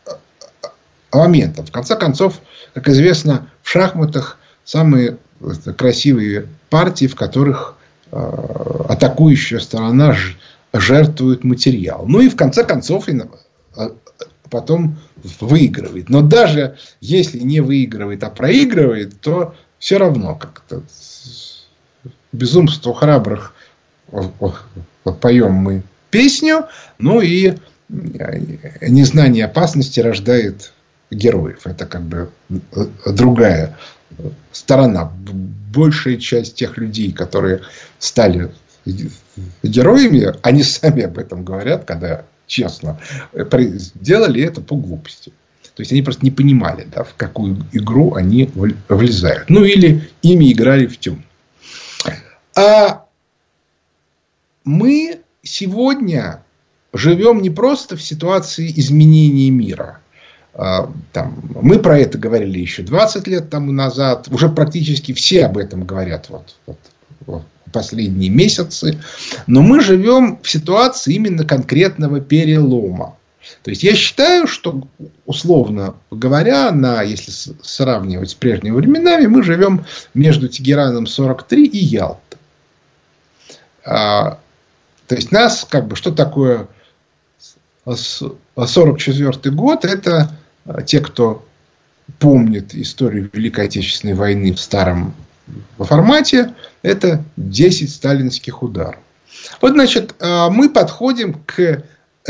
а, 0.05 1.17
моментам. 1.17 1.65
В 1.65 1.71
конце 1.71 1.97
концов, 1.97 2.41
как 2.73 2.87
известно, 2.89 3.49
в 3.61 3.69
шахматах 3.69 4.37
самые 4.63 5.17
красивые 5.77 6.47
партии, 6.69 7.07
в 7.07 7.15
которых 7.15 7.76
Э, 7.76 7.76
атакующая 8.11 9.59
сторона 9.59 10.15
жертвует 10.73 11.43
материал. 11.43 12.05
Ну 12.07 12.21
и 12.21 12.29
в 12.29 12.35
конце 12.35 12.63
концов 12.63 13.07
э, 13.09 13.89
потом 14.49 14.97
выигрывает. 15.39 16.09
Но 16.09 16.21
даже 16.21 16.77
если 17.01 17.39
не 17.39 17.59
выигрывает, 17.59 18.23
а 18.23 18.29
проигрывает, 18.29 19.19
то 19.19 19.55
все 19.79 19.97
равно 19.97 20.35
как-то 20.35 20.83
безумство 22.31 22.93
храбрых 22.93 23.53
поем 25.21 25.53
мы 25.53 25.83
песню, 26.09 26.65
ну 26.97 27.21
и 27.21 27.49
э, 27.49 27.57
незнание 28.87 29.45
опасности 29.45 29.99
рождает 29.99 30.71
героев. 31.11 31.61
Это 31.65 31.85
как 31.85 32.03
бы 32.03 32.29
другая 33.05 33.77
сторона 34.51 35.11
большая 35.73 36.17
часть 36.17 36.55
тех 36.55 36.77
людей, 36.77 37.11
которые 37.11 37.61
стали 37.99 38.51
героями, 39.63 40.33
они 40.41 40.63
сами 40.63 41.03
об 41.03 41.17
этом 41.17 41.43
говорят, 41.43 41.85
когда 41.85 42.25
честно, 42.47 42.99
делали 43.95 44.41
это 44.41 44.61
по 44.61 44.75
глупости. 44.75 45.31
То 45.75 45.81
есть 45.81 45.91
они 45.91 46.01
просто 46.01 46.25
не 46.25 46.31
понимали, 46.31 46.87
да, 46.91 47.03
в 47.03 47.13
какую 47.15 47.63
игру 47.71 48.15
они 48.15 48.49
влезают. 48.89 49.49
Ну 49.49 49.63
или 49.63 50.09
ими 50.23 50.51
играли 50.51 50.87
в 50.87 50.97
тем. 50.97 51.23
А 52.55 53.05
мы 54.63 55.19
сегодня 55.43 56.43
живем 56.93 57.41
не 57.41 57.51
просто 57.51 57.95
в 57.95 58.01
ситуации 58.01 58.73
изменения 58.75 59.51
мира. 59.51 59.99
А, 60.57 60.91
там, 61.13 61.39
мы 61.61 61.77
про 61.77 61.99
это 61.99 62.17
говорили 62.17 62.57
еще 62.57 62.81
20 62.81 63.27
лет 63.27 63.49
тому 63.51 63.71
назад. 63.71 64.27
Уже 64.31 64.49
практически 64.49 65.13
все 65.13 65.45
об 65.45 65.57
этом 65.59 65.85
говорят 65.85 66.29
вот, 66.29 66.55
вот, 66.65 66.79
вот 67.27 67.43
последние 67.71 68.31
месяцы. 68.31 68.97
Но 69.45 69.61
мы 69.61 69.81
живем 69.81 70.39
в 70.41 70.49
ситуации 70.49 71.13
именно 71.13 71.45
конкретного 71.45 72.21
перелома. 72.21 73.15
То 73.61 73.69
есть 73.69 73.83
я 73.83 73.93
считаю, 73.93 74.47
что 74.47 74.81
условно 75.27 75.93
говоря, 76.09 76.71
на, 76.71 77.03
если 77.03 77.31
сравнивать 77.61 78.31
с 78.31 78.33
прежними 78.33 78.73
временами, 78.73 79.27
мы 79.27 79.43
живем 79.43 79.85
между 80.15 80.47
Тегераном 80.47 81.05
43 81.05 81.65
и 81.67 81.77
Ялта. 81.77 82.37
А, 83.85 84.39
то 85.07 85.15
есть 85.15 85.31
нас 85.31 85.67
как 85.69 85.87
бы 85.87 85.95
что 85.95 86.11
такое 86.11 86.67
44 87.85 89.55
год? 89.55 89.85
Это 89.85 90.31
те, 90.85 90.99
кто 90.99 91.45
помнит 92.19 92.73
историю 92.73 93.29
Великой 93.33 93.65
Отечественной 93.65 94.13
войны 94.13 94.53
в 94.53 94.59
старом 94.59 95.13
формате, 95.77 96.53
это 96.81 97.23
10 97.37 97.89
сталинских 97.89 98.63
ударов. 98.63 98.99
Вот, 99.61 99.73
значит, 99.73 100.15
а, 100.19 100.49
мы 100.49 100.69
подходим 100.69 101.35
к 101.45 101.83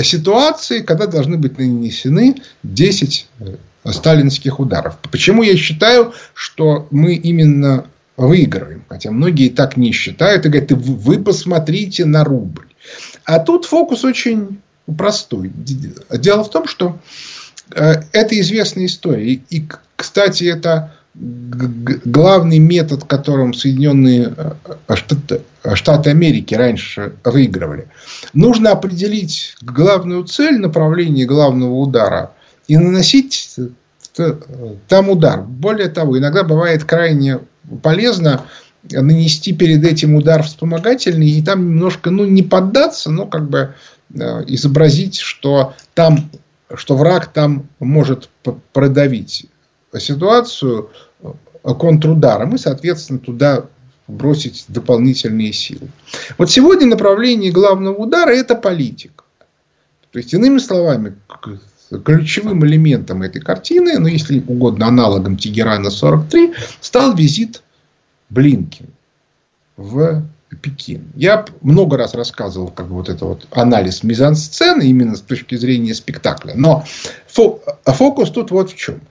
ситуации, 0.03 0.81
когда 0.81 1.07
должны 1.07 1.37
быть 1.37 1.57
нанесены 1.57 2.35
10 2.63 3.27
э, 3.39 3.55
сталинских 3.91 4.59
ударов. 4.59 4.97
Почему 5.11 5.41
я 5.41 5.57
считаю, 5.57 6.13
что 6.33 6.87
мы 6.91 7.15
именно 7.15 7.85
выигрываем? 8.15 8.83
Хотя 8.89 9.11
многие 9.11 9.49
так 9.49 9.75
не 9.75 9.91
считают 9.91 10.45
и 10.45 10.49
говорят, 10.49 10.71
вы 10.71 11.19
посмотрите 11.19 12.05
на 12.05 12.23
рубль. 12.23 12.67
А 13.25 13.39
тут 13.39 13.65
фокус 13.65 14.03
очень 14.03 14.61
простой. 14.97 15.51
Дело 16.11 16.43
в 16.43 16.51
том, 16.51 16.67
что 16.67 16.99
это 17.71 18.39
известная 18.39 18.85
история. 18.85 19.33
И, 19.49 19.67
кстати, 19.95 20.45
это 20.45 20.93
главный 21.15 22.59
метод, 22.59 23.03
которым 23.05 23.53
Соединенные 23.53 24.33
э, 24.37 24.95
Штаты, 24.95 25.41
Штаты 25.73 26.09
Америки 26.11 26.53
раньше 26.53 27.13
выигрывали. 27.23 27.87
Нужно 28.33 28.71
определить 28.71 29.55
главную 29.61 30.25
цель, 30.25 30.59
направление 30.59 31.25
главного 31.25 31.73
удара 31.73 32.33
и 32.67 32.77
наносить 32.77 33.55
там 34.87 35.09
удар. 35.09 35.41
Более 35.41 35.89
того, 35.89 36.17
иногда 36.17 36.43
бывает 36.43 36.83
крайне 36.83 37.39
полезно 37.81 38.45
нанести 38.83 39.53
перед 39.53 39.83
этим 39.83 40.15
удар 40.15 40.43
вспомогательный 40.43 41.29
и 41.29 41.41
там 41.41 41.67
немножко, 41.69 42.09
ну, 42.09 42.25
не 42.25 42.43
поддаться, 42.43 43.11
но 43.11 43.25
как 43.25 43.49
бы 43.49 43.75
э, 44.13 44.43
изобразить, 44.47 45.17
что 45.17 45.73
там 45.93 46.29
что 46.75 46.95
враг 46.97 47.27
там 47.27 47.67
может 47.79 48.29
продавить 48.73 49.47
ситуацию 49.97 50.91
э, 51.21 51.33
контрударом 51.63 52.55
и, 52.55 52.57
соответственно, 52.57 53.19
туда 53.19 53.65
бросить 54.07 54.65
дополнительные 54.67 55.53
силы. 55.53 55.89
Вот 56.37 56.49
сегодня 56.49 56.87
направление 56.87 57.51
главного 57.51 57.95
удара– 57.95 58.31
это 58.31 58.55
политика. 58.55 59.23
То 60.11 60.19
есть, 60.19 60.33
иными 60.33 60.59
словами, 60.59 61.17
ключевым 61.89 62.65
элементом 62.65 63.21
этой 63.21 63.41
картины, 63.41 63.97
ну, 63.99 64.07
если 64.07 64.39
угодно, 64.39 64.87
аналогом 64.87 65.37
Тегерана 65.37 65.89
43, 65.89 66.53
стал 66.81 67.15
визит 67.15 67.61
Блинкин 68.29 68.87
в 69.75 70.23
Пекин. 70.61 71.11
Я 71.15 71.45
много 71.61 71.97
раз 71.97 72.13
рассказывал 72.13 72.69
как 72.69 72.87
вот 72.87 73.09
это 73.09 73.25
вот 73.25 73.47
анализ 73.51 74.03
мизансцены 74.03 74.83
именно 74.83 75.15
с 75.15 75.21
точки 75.21 75.55
зрения 75.55 75.93
спектакля. 75.93 76.53
Но 76.55 76.83
фокус 77.85 78.31
тут 78.31 78.51
вот 78.51 78.71
в 78.71 78.75
чем. 78.75 79.01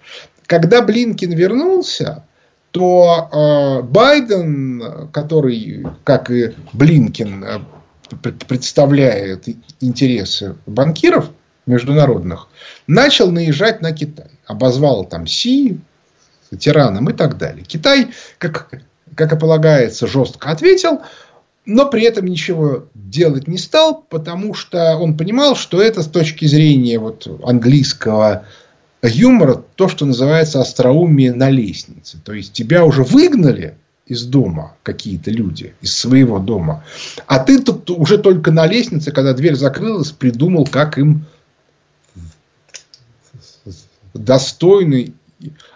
Когда 0.46 0.82
Блинкин 0.82 1.32
вернулся, 1.32 2.24
то 2.70 3.28
э, 3.32 3.82
Байден, 3.82 5.08
который, 5.12 5.86
как 6.04 6.30
и 6.30 6.54
Блинкин, 6.72 7.44
э, 7.44 7.58
представляет 8.46 9.46
интересы 9.80 10.56
банкиров 10.66 11.30
международных, 11.66 12.48
начал 12.86 13.30
наезжать 13.30 13.80
на 13.80 13.92
Китай. 13.92 14.30
Обозвал 14.46 15.04
там 15.04 15.26
Си 15.26 15.80
тираном 16.56 17.10
и 17.10 17.12
так 17.12 17.38
далее. 17.38 17.64
Китай, 17.64 18.08
как, 18.38 18.70
как 19.16 19.32
и 19.32 19.36
полагается, 19.36 20.06
жестко 20.06 20.50
ответил– 20.50 21.02
но 21.66 21.86
при 21.86 22.04
этом 22.04 22.26
ничего 22.26 22.86
делать 22.94 23.48
не 23.48 23.58
стал, 23.58 24.04
потому 24.08 24.54
что 24.54 24.96
он 24.96 25.16
понимал, 25.16 25.56
что 25.56 25.82
это 25.82 26.02
с 26.02 26.06
точки 26.06 26.46
зрения 26.46 26.98
вот 26.98 27.26
английского 27.44 28.46
юмора 29.02 29.62
то, 29.74 29.88
что 29.88 30.06
называется 30.06 30.60
остроумие 30.60 31.34
на 31.34 31.50
лестнице. 31.50 32.18
То 32.24 32.32
есть 32.32 32.52
тебя 32.52 32.84
уже 32.84 33.02
выгнали 33.02 33.74
из 34.06 34.24
дома 34.24 34.76
какие-то 34.84 35.32
люди, 35.32 35.74
из 35.80 35.92
своего 35.92 36.38
дома, 36.38 36.84
а 37.26 37.40
ты 37.40 37.60
тут 37.60 37.90
уже 37.90 38.18
только 38.18 38.52
на 38.52 38.64
лестнице, 38.66 39.10
когда 39.10 39.32
дверь 39.32 39.56
закрылась, 39.56 40.12
придумал, 40.12 40.64
как 40.64 40.96
им 40.98 41.26
достойный 44.14 45.14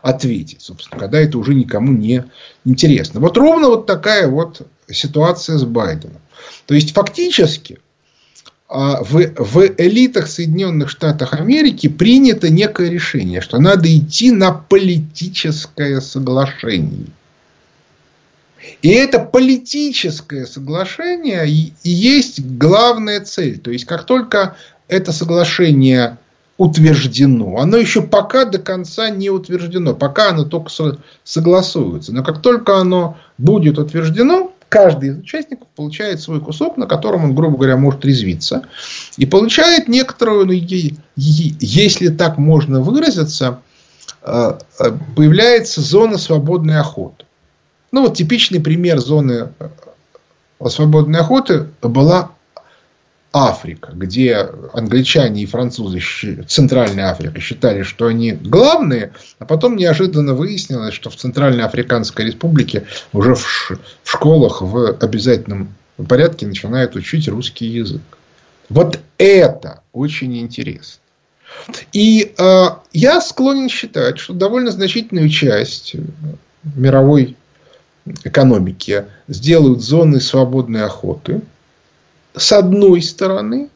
ответить, 0.00 0.62
собственно, 0.62 1.00
когда 1.00 1.18
это 1.18 1.38
уже 1.38 1.54
никому 1.54 1.92
не 1.92 2.24
интересно. 2.64 3.20
Вот 3.20 3.36
ровно 3.36 3.68
вот 3.68 3.86
такая 3.86 4.28
вот 4.28 4.66
ситуация 4.92 5.58
с 5.58 5.64
Байденом. 5.64 6.20
То 6.66 6.74
есть, 6.74 6.92
фактически, 6.92 7.78
а, 8.68 9.02
в, 9.02 9.14
в 9.36 9.66
элитах 9.78 10.28
Соединенных 10.28 10.90
Штатов 10.90 11.32
Америки 11.32 11.88
принято 11.88 12.48
некое 12.50 12.88
решение, 12.88 13.40
что 13.40 13.58
надо 13.58 13.94
идти 13.94 14.30
на 14.30 14.52
политическое 14.52 16.00
соглашение. 16.00 17.08
И 18.82 18.90
это 18.90 19.18
политическое 19.18 20.46
соглашение 20.46 21.48
и 21.48 21.72
есть 21.82 22.40
главная 22.40 23.20
цель. 23.20 23.58
То 23.58 23.70
есть, 23.70 23.86
как 23.86 24.04
только 24.04 24.56
это 24.86 25.12
соглашение 25.12 26.18
утверждено. 26.60 27.56
Оно 27.56 27.78
еще 27.78 28.02
пока 28.02 28.44
до 28.44 28.58
конца 28.58 29.08
не 29.08 29.30
утверждено, 29.30 29.94
пока 29.94 30.28
оно 30.28 30.44
только 30.44 30.70
согласуется. 31.24 32.12
Но 32.12 32.22
как 32.22 32.42
только 32.42 32.76
оно 32.76 33.16
будет 33.38 33.78
утверждено, 33.78 34.52
каждый 34.70 35.10
из 35.10 35.18
участников 35.18 35.68
получает 35.74 36.22
свой 36.22 36.40
кусок, 36.40 36.78
на 36.78 36.86
котором 36.86 37.24
он, 37.24 37.34
грубо 37.34 37.58
говоря, 37.58 37.76
может 37.76 38.04
резвиться. 38.04 38.62
И 39.18 39.26
получает 39.26 39.88
некоторую, 39.88 40.46
ну, 40.46 40.52
если 41.16 42.08
так 42.08 42.38
можно 42.38 42.80
выразиться, 42.80 43.60
э, 44.22 44.58
э, 44.78 44.84
появляется 45.16 45.82
зона 45.82 46.16
свободной 46.16 46.78
охоты. 46.78 47.26
Ну, 47.90 48.02
вот 48.02 48.16
типичный 48.16 48.60
пример 48.60 49.00
зоны 49.00 49.48
э, 49.58 50.68
свободной 50.68 51.18
охоты 51.18 51.66
была 51.82 52.30
Африка, 53.32 53.92
где 53.94 54.48
англичане 54.72 55.42
и 55.42 55.46
французы, 55.46 56.00
Центральная 56.48 57.10
Африка, 57.10 57.40
считали, 57.40 57.82
что 57.82 58.06
они 58.06 58.32
главные, 58.32 59.12
а 59.38 59.44
потом 59.44 59.76
неожиданно 59.76 60.34
выяснилось, 60.34 60.94
что 60.94 61.10
в 61.10 61.16
Центральной 61.16 61.64
Африканской 61.64 62.26
Республике 62.26 62.86
уже 63.12 63.36
в, 63.36 63.78
школах 64.04 64.62
в 64.62 64.96
обязательном 65.00 65.74
порядке 66.08 66.46
начинают 66.46 66.96
учить 66.96 67.28
русский 67.28 67.66
язык. 67.66 68.02
Вот 68.68 68.98
это 69.18 69.82
очень 69.92 70.36
интересно. 70.38 71.00
И 71.92 72.34
э, 72.36 72.66
я 72.92 73.20
склонен 73.20 73.68
считать, 73.68 74.18
что 74.18 74.32
довольно 74.32 74.70
значительную 74.70 75.28
часть 75.28 75.94
мировой 76.64 77.36
экономики 78.24 79.04
сделают 79.28 79.82
зоны 79.82 80.20
свободной 80.20 80.84
охоты– 80.84 81.42
с 82.34 82.52
одной 82.52 83.02
стороны, 83.02 83.70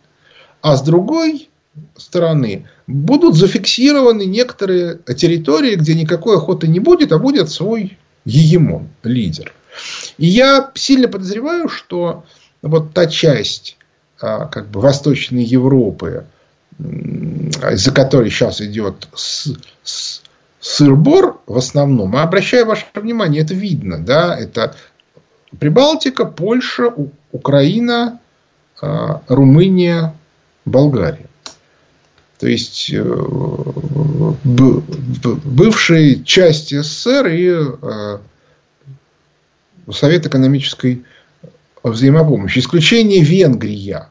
а 0.63 0.77
с 0.77 0.83
другой 0.83 1.49
стороны 1.97 2.69
будут 2.87 3.37
зафиксированы 3.37 4.25
некоторые 4.25 4.99
территории, 5.17 5.75
где 5.75 5.95
никакой 5.95 6.37
охоты 6.37 6.69
не 6.69 6.81
будет, 6.81 7.13
а 7.13 7.19
будет 7.19 7.51
свой 7.51 7.99
егемон, 8.25 8.89
лидер. 9.03 9.53
И 10.19 10.27
я 10.27 10.71
сильно 10.75 11.09
подозреваю, 11.09 11.69
что 11.69 12.25
вот 12.63 12.95
та 12.95 13.07
часть 13.07 13.77
а, 14.21 14.47
как 14.47 14.69
бы 14.69 14.81
Восточной 14.81 15.45
Европы, 15.45 16.27
из-за 16.79 17.93
которой 17.93 18.31
сейчас 18.31 18.61
идет 18.61 19.09
сыр-бор 20.61 21.41
в 21.47 21.57
основном, 21.57 22.17
а 22.17 22.23
обращаю 22.23 22.67
ваше 22.67 22.87
внимание, 22.95 23.43
это 23.43 23.55
видно, 23.55 23.99
да, 23.99 24.37
это 24.37 24.75
Прибалтика, 25.59 26.25
Польша, 26.25 26.93
Украина, 27.33 28.21
Румыния, 29.29 30.15
Болгария. 30.65 31.29
То 32.39 32.49
есть 32.49 32.91
э, 32.93 33.03
бывшие 34.45 36.25
части 36.25 36.81
СССР 36.81 37.27
и 37.29 37.49
э, 37.49 38.19
Совет 39.93 40.27
экономической 40.27 41.05
взаимопомощи. 41.83 42.59
Исключение 42.59 43.23
Венгрия. 43.23 44.09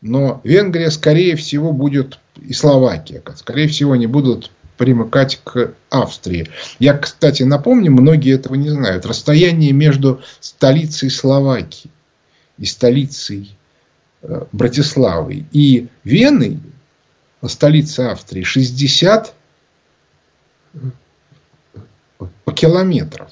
Но 0.00 0.40
Венгрия, 0.44 0.90
скорее 0.90 1.34
всего, 1.36 1.72
будет 1.72 2.18
и 2.40 2.52
Словакия. 2.52 3.22
Скорее 3.36 3.66
всего, 3.68 3.92
они 3.92 4.06
будут 4.06 4.50
примыкать 4.76 5.40
к 5.42 5.74
Австрии. 5.90 6.48
Я, 6.78 6.96
кстати, 6.96 7.42
напомню, 7.42 7.90
многие 7.90 8.34
этого 8.34 8.54
не 8.54 8.70
знают. 8.70 9.06
Расстояние 9.06 9.72
между 9.72 10.22
столицей 10.40 11.10
Словакии 11.10 11.90
и 12.58 12.64
столицей 12.64 13.57
Братиславой 14.52 15.46
и 15.52 15.88
Веной, 16.04 16.58
столицы 17.46 18.00
Австрии, 18.00 18.42
60 18.42 19.34
километров. 22.54 23.30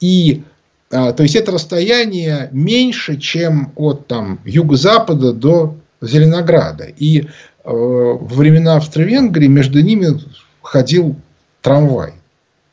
И 0.00 0.42
то 0.88 1.16
есть 1.18 1.36
это 1.36 1.52
расстояние 1.52 2.50
меньше, 2.52 3.16
чем 3.18 3.72
от 3.76 4.08
там, 4.08 4.40
юго-запада 4.44 5.32
до 5.32 5.76
Зеленограда. 6.02 6.84
И 6.84 7.20
э, 7.22 7.26
во 7.64 8.34
времена 8.34 8.76
Австро-Венгрии 8.76 9.46
между 9.46 9.80
ними 9.80 10.20
ходил 10.60 11.16
трамвай, 11.62 12.12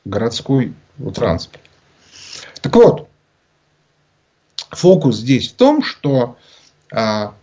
городской 0.03 0.73
транспорт. 1.15 1.63
Так 2.61 2.75
вот, 2.75 3.07
фокус 4.71 5.17
здесь 5.17 5.49
в 5.49 5.53
том, 5.53 5.81
что 5.81 6.37
а, 6.91 7.35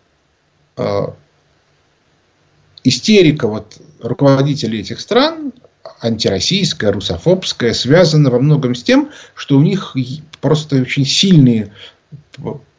истерика 2.84 3.48
вот 3.48 3.78
руководителей 4.00 4.80
этих 4.80 5.00
стран, 5.00 5.52
антироссийская, 6.00 6.92
русофобская, 6.92 7.72
связана 7.72 8.30
во 8.30 8.38
многом 8.38 8.74
с 8.74 8.82
тем, 8.82 9.10
что 9.34 9.56
у 9.56 9.62
них 9.62 9.96
просто 10.40 10.76
очень 10.76 11.04
сильные 11.04 11.72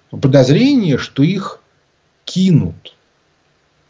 подозрения, 0.10 0.98
что 0.98 1.24
их 1.24 1.60
кинут. 2.26 2.94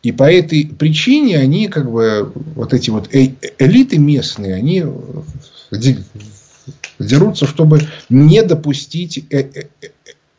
И 0.04 0.12
по 0.12 0.32
этой 0.32 0.65
причине 0.67 1.38
они, 1.38 1.67
как 1.67 1.91
бы, 1.91 2.32
вот 2.56 2.74
эти 2.74 2.89
вот 2.89 3.13
э, 3.13 3.34
элиты 3.58 3.98
местные, 3.98 4.56
они 4.56 4.86
дерутся, 7.00 7.46
чтобы 7.46 7.82
не 8.10 8.41
допустить 8.43 9.26
э, 9.30 9.39
э, 9.39 9.67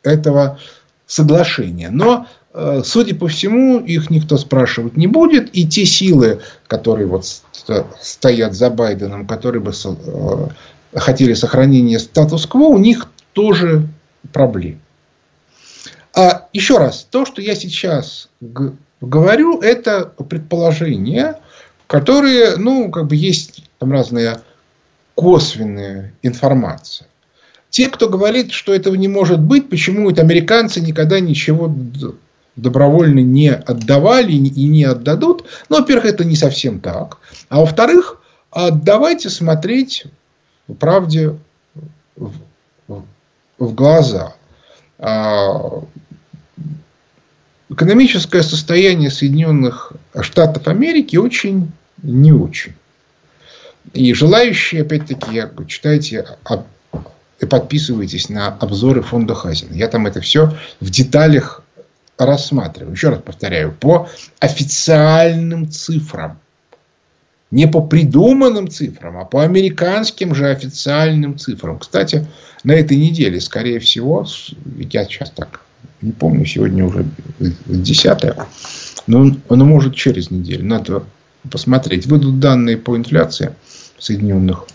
этого 0.01 0.59
соглашения. 1.05 1.89
Но, 1.91 2.25
судя 2.83 3.15
по 3.15 3.27
всему, 3.27 3.79
их 3.79 4.09
никто 4.09 4.37
спрашивать 4.37 4.97
не 4.97 5.07
будет. 5.07 5.55
И 5.55 5.67
те 5.67 5.85
силы, 5.85 6.41
которые 6.67 7.07
вот 7.07 7.25
стоят 8.01 8.53
за 8.53 8.69
Байденом, 8.69 9.27
которые 9.27 9.61
бы 9.61 9.71
хотели 10.93 11.33
сохранения 11.33 11.99
статус-кво, 11.99 12.67
у 12.67 12.77
них 12.77 13.07
тоже 13.33 13.87
проблемы. 14.33 14.79
А 16.15 16.47
еще 16.53 16.77
раз, 16.77 17.07
то, 17.09 17.25
что 17.25 17.41
я 17.41 17.55
сейчас 17.55 18.29
говорю, 18.99 19.61
это 19.61 20.05
предположения, 20.05 21.39
которые, 21.87 22.57
ну, 22.57 22.89
как 22.89 23.07
бы 23.07 23.15
есть 23.15 23.63
там 23.77 23.91
разная 23.91 24.41
косвенная 25.15 26.13
информация. 26.23 27.07
Те, 27.69 27.87
кто 27.87 28.09
говорит, 28.09 28.51
что 28.51 28.73
этого 28.73 28.95
не 28.95 29.07
может 29.07 29.39
быть, 29.39 29.69
почему 29.69 30.09
это 30.09 30.21
американцы 30.21 30.81
никогда 30.81 31.19
ничего 31.19 31.67
добровольно 32.61 33.19
не 33.19 33.49
отдавали 33.49 34.31
и 34.31 34.67
не 34.67 34.83
отдадут. 34.83 35.45
Ну, 35.69 35.77
во-первых, 35.77 36.05
это 36.05 36.23
не 36.23 36.35
совсем 36.35 36.79
так. 36.79 37.17
А 37.49 37.59
во-вторых, 37.59 38.21
давайте 38.53 39.29
смотреть 39.29 40.05
правде 40.79 41.35
в, 42.15 42.33
в 43.57 43.73
глаза. 43.73 44.33
А, 44.97 45.83
экономическое 47.69 48.43
состояние 48.43 49.09
Соединенных 49.09 49.93
Штатов 50.21 50.67
Америки 50.67 51.15
очень 51.15 51.71
не 52.03 52.31
очень. 52.31 52.73
И 53.93 54.13
желающие, 54.13 54.81
опять-таки, 54.81 55.43
читайте 55.67 56.25
и 57.39 57.45
подписывайтесь 57.45 58.29
на 58.29 58.47
обзоры 58.47 59.01
фонда 59.01 59.33
Хазина. 59.33 59.73
Я 59.73 59.87
там 59.87 60.05
это 60.07 60.19
все 60.21 60.53
в 60.79 60.89
деталях 60.89 61.63
рассматриваю. 62.19 62.93
Еще 62.93 63.09
раз 63.09 63.21
повторяю, 63.21 63.71
по 63.71 64.09
официальным 64.39 65.71
цифрам. 65.71 66.37
Не 67.49 67.67
по 67.67 67.81
придуманным 67.81 68.69
цифрам, 68.69 69.17
а 69.17 69.25
по 69.25 69.43
американским 69.43 70.35
же 70.35 70.49
официальным 70.49 71.39
цифрам. 71.39 71.79
Кстати, 71.79 72.27
на 72.63 72.73
этой 72.73 72.97
неделе, 72.97 73.39
скорее 73.39 73.79
всего, 73.79 74.27
я 74.77 75.05
сейчас 75.05 75.31
так 75.31 75.61
не 76.01 76.11
помню, 76.11 76.45
сегодня 76.45 76.85
уже 76.85 77.05
десятое, 77.65 78.35
но 79.07 79.19
он, 79.19 79.41
он 79.49 79.59
может 79.59 79.95
через 79.95 80.29
неделю, 80.29 80.65
надо 80.65 81.03
посмотреть. 81.49 82.05
Выйдут 82.05 82.39
данные 82.39 82.77
по 82.77 82.95
инфляции 82.95 83.55
в 83.97 84.03
Соединенных 84.03 84.65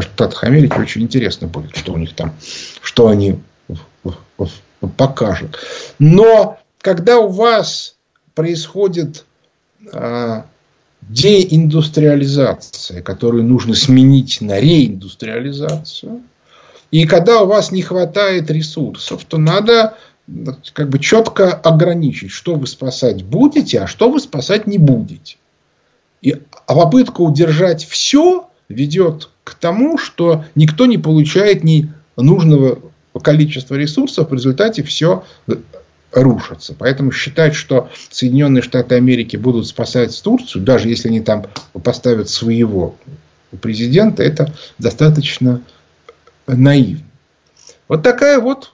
Штатах 0.00 0.44
Америки, 0.44 0.78
очень 0.78 1.02
интересно 1.02 1.48
будет, 1.48 1.76
что 1.76 1.92
у 1.92 1.96
них 1.96 2.14
там, 2.14 2.34
что 2.82 3.08
они 3.08 3.40
покажут. 4.96 5.58
Но 5.98 6.58
когда 6.80 7.18
у 7.18 7.28
вас 7.28 7.96
происходит 8.34 9.24
а, 9.92 10.46
деиндустриализация, 11.02 13.02
которую 13.02 13.44
нужно 13.44 13.74
сменить 13.74 14.40
на 14.40 14.60
реиндустриализацию, 14.60 16.22
и 16.90 17.06
когда 17.06 17.42
у 17.42 17.46
вас 17.46 17.70
не 17.70 17.82
хватает 17.82 18.50
ресурсов, 18.50 19.24
то 19.24 19.38
надо 19.38 19.96
как 20.72 20.88
бы 20.88 20.98
четко 20.98 21.52
ограничить, 21.52 22.30
что 22.30 22.54
вы 22.54 22.66
спасать 22.66 23.24
будете, 23.24 23.80
а 23.80 23.86
что 23.86 24.10
вы 24.10 24.20
спасать 24.20 24.66
не 24.66 24.78
будете. 24.78 25.36
И, 26.20 26.36
а 26.66 26.74
попытка 26.74 27.20
удержать 27.20 27.84
все 27.84 28.48
ведет 28.68 29.30
к 29.44 29.54
тому, 29.54 29.98
что 29.98 30.44
никто 30.54 30.86
не 30.86 30.98
получает 30.98 31.64
ни 31.64 31.92
нужного 32.16 32.80
количества 33.20 33.74
ресурсов, 33.74 34.30
в 34.30 34.34
результате 34.34 34.82
все 34.82 35.24
рушится. 36.12 36.74
Поэтому 36.78 37.12
считать, 37.12 37.54
что 37.54 37.90
Соединенные 38.10 38.62
Штаты 38.62 38.94
Америки 38.94 39.36
будут 39.36 39.66
спасать 39.66 40.18
Турцию, 40.22 40.62
даже 40.62 40.88
если 40.88 41.08
они 41.08 41.20
там 41.20 41.46
поставят 41.82 42.28
своего 42.28 42.96
президента, 43.60 44.22
это 44.22 44.54
достаточно 44.78 45.62
наивно. 46.46 47.04
Вот 47.88 48.02
такая 48.02 48.40
вот 48.40 48.72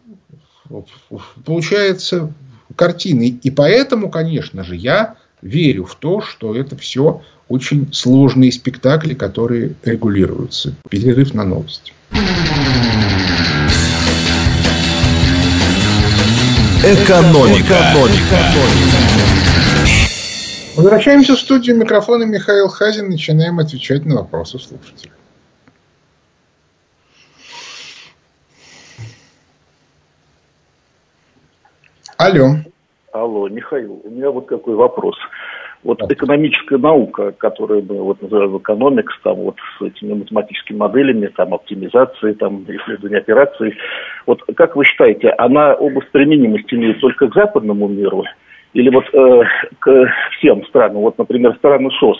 получается 1.45 2.33
картина. 2.77 3.23
И 3.23 3.51
поэтому, 3.51 4.11
конечно 4.11 4.65
же, 4.65 4.77
я 4.77 5.17
верю 5.43 5.85
в 5.85 5.95
то, 5.97 6.21
что 6.21 6.55
это 6.57 6.77
все 6.77 7.23
очень 7.49 7.93
сложные 7.93 8.51
спектакли, 8.51 9.15
которые 9.15 9.75
регулируются. 9.85 10.75
Перерыв 10.89 11.35
на 11.35 11.45
новости. 11.45 11.93
Экономика. 16.85 17.77
Экономика. 17.81 18.37
Возвращаемся 20.77 21.35
в 21.35 21.39
студию 21.39 21.77
микрофона 21.77 22.25
Михаил 22.25 22.69
Хазин. 22.69 23.09
Начинаем 23.09 23.59
отвечать 23.59 24.05
на 24.05 24.17
вопросы 24.17 24.59
слушателей. 24.59 25.13
Алло. 32.19 32.57
Алло, 33.13 33.49
Михаил, 33.49 34.03
у 34.05 34.11
меня 34.11 34.31
вот 34.31 34.47
какой 34.47 34.75
вопрос. 34.75 35.17
Вот 35.85 36.01
экономическая 36.11 36.79
наука, 36.79 37.33
которую 37.33 37.85
мы 37.87 38.03
вот 38.03 38.23
называем 38.23 38.57
экономикс, 38.57 39.15
там 39.23 39.37
вот 39.37 39.57
с 39.79 39.83
этими 39.83 40.15
математическими 40.15 40.79
моделями, 40.79 41.27
там 41.27 41.53
оптимизацией, 41.53 42.35
там 42.35 42.65
исследование 42.65 43.19
операций, 43.19 43.77
вот 44.27 44.43
как 44.57 44.77
вы 44.77 44.87
считаете, 44.87 45.29
она 45.37 45.75
область 45.75 46.11
применимости 46.11 46.75
имеет 46.75 47.01
только 47.01 47.29
к 47.29 47.35
западному 47.35 47.87
миру 47.87 48.25
или 48.73 48.89
вот 48.89 49.05
э, 49.13 49.43
к 49.79 50.07
всем 50.39 50.65
странам, 50.67 51.03
вот, 51.03 51.19
например, 51.19 51.55
страны 51.57 51.91
ШОС, 51.91 52.19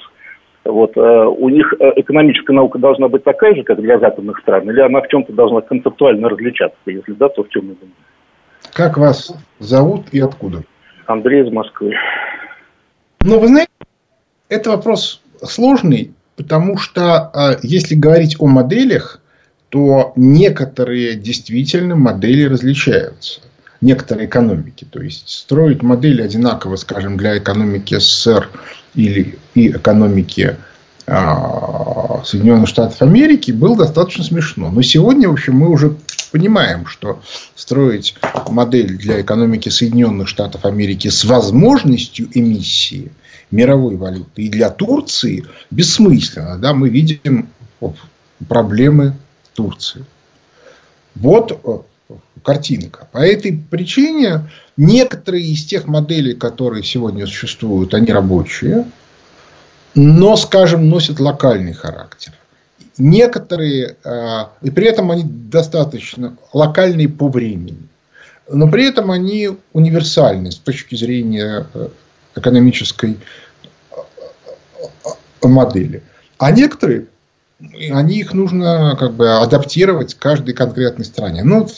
вот, 0.65 0.97
э, 0.97 1.01
у 1.01 1.49
них 1.49 1.73
э, 1.81 1.93
экономическая 1.97 2.53
наука 2.53 2.79
должна 2.79 3.09
быть 3.09 3.25
такая 3.25 3.55
же, 3.55 3.63
как 3.63 3.81
для 3.81 3.99
западных 3.99 4.39
стран, 4.41 4.71
или 4.71 4.81
она 4.81 5.01
в 5.01 5.09
чем-то 5.09 5.33
должна 5.33 5.63
концептуально 5.63 6.29
различаться, 6.29 6.79
если 6.85 7.13
да, 7.13 7.31
то 7.31 7.45
в 7.45 7.49
чем 7.49 7.63
именно? 7.63 7.95
Как 8.75 8.99
вас 8.99 9.35
зовут 9.59 10.13
и 10.13 10.21
откуда? 10.21 10.63
Андрей 11.07 11.45
из 11.45 11.53
Москвы. 11.53 11.95
Ну, 13.25 13.39
вы 13.41 13.49
знаете, 13.49 13.71
это 14.51 14.69
вопрос 14.69 15.23
сложный, 15.43 16.13
потому 16.37 16.77
что 16.77 17.31
а, 17.33 17.59
если 17.63 17.95
говорить 17.95 18.37
о 18.39 18.47
моделях, 18.47 19.19
то 19.71 20.13
некоторые 20.15 21.15
действительно 21.15 21.97
модели 21.97 22.45
различаются. 22.45 23.41
Некоторые 23.81 24.27
экономики. 24.27 24.87
То 24.91 25.01
есть 25.01 25.31
строить 25.31 25.83
модели 25.83 26.21
одинаково, 26.21 26.77
скажем, 26.77 27.17
для 27.17 27.39
экономики 27.39 27.99
СССР 27.99 28.51
или 28.95 29.39
и 29.55 29.71
экономики 29.71 30.59
Соединенных 31.07 32.69
Штатов 32.69 33.03
Америки, 33.03 33.51
было 33.51 33.77
достаточно 33.77 34.25
смешно. 34.25 34.71
Но 34.71 34.83
сегодня, 34.83 35.29
в 35.29 35.33
общем, 35.33 35.57
мы 35.57 35.69
уже 35.69 35.97
понимаем, 36.33 36.87
что 36.87 37.21
строить 37.55 38.17
модель 38.49 38.97
для 38.97 39.21
экономики 39.21 39.69
Соединенных 39.69 40.29
Штатов 40.29 40.65
Америки 40.65 41.09
с 41.09 41.25
возможностью 41.25 42.29
эмиссии 42.33 43.13
мировой 43.51 43.97
валюты 43.97 44.43
и 44.43 44.49
для 44.49 44.71
Турции 44.71 45.45
бессмысленно. 45.71 46.59
Да? 46.59 46.73
Мы 46.73 46.89
видим 46.89 47.49
проблемы 48.49 49.15
Турции. 49.55 50.05
Вот 51.15 51.53
э, 51.53 52.15
картинка. 52.43 53.09
По 53.13 53.19
этой 53.19 53.53
причине 53.53 54.51
некоторые 54.77 55.45
из 55.45 55.65
тех 55.65 55.87
моделей, 55.87 56.35
которые 56.35 56.83
сегодня 56.83 57.27
существуют, 57.27 57.95
они 57.95 58.13
рабочие, 58.13 58.87
но, 59.95 60.37
скажем, 60.37 60.89
носят 60.89 61.21
локальный 61.21 61.73
характер. 61.73 62.33
Некоторые, 62.97 63.97
э, 64.05 64.45
и 64.63 64.71
при 64.71 64.87
этом 64.87 65.11
они 65.11 65.25
достаточно 65.25 66.37
локальные 66.53 67.09
по 67.09 67.29
времени, 67.29 67.89
но 68.49 68.69
при 68.69 68.87
этом 68.87 69.11
они 69.11 69.51
универсальны 69.73 70.53
с 70.53 70.57
точки 70.57 70.95
зрения 70.95 71.67
э, 71.75 71.89
экономической 72.37 73.19
модели. 75.43 76.03
А 76.39 76.51
некоторые 76.51 77.07
они 77.91 78.19
их 78.19 78.33
нужно 78.35 78.97
как 78.99 79.15
бы 79.15 79.37
адаптировать 79.37 80.15
каждой 80.15 80.55
конкретной 80.55 81.05
стране. 81.05 81.43
Ну, 81.45 81.69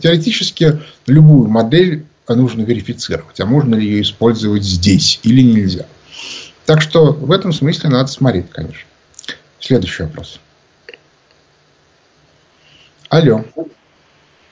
теоретически 0.00 0.80
любую 1.06 1.48
модель 1.48 2.04
нужно 2.28 2.62
верифицировать, 2.62 3.40
а 3.40 3.46
можно 3.46 3.74
ли 3.74 3.86
ее 3.86 4.02
использовать 4.02 4.62
здесь 4.62 5.18
или 5.24 5.42
нельзя. 5.42 5.86
Так 6.70 6.82
что 6.82 7.12
в 7.12 7.32
этом 7.32 7.50
смысле 7.50 7.90
надо 7.90 8.06
смотреть, 8.06 8.48
конечно. 8.50 8.88
Следующий 9.58 10.04
вопрос. 10.04 10.40
Алло. 13.08 13.40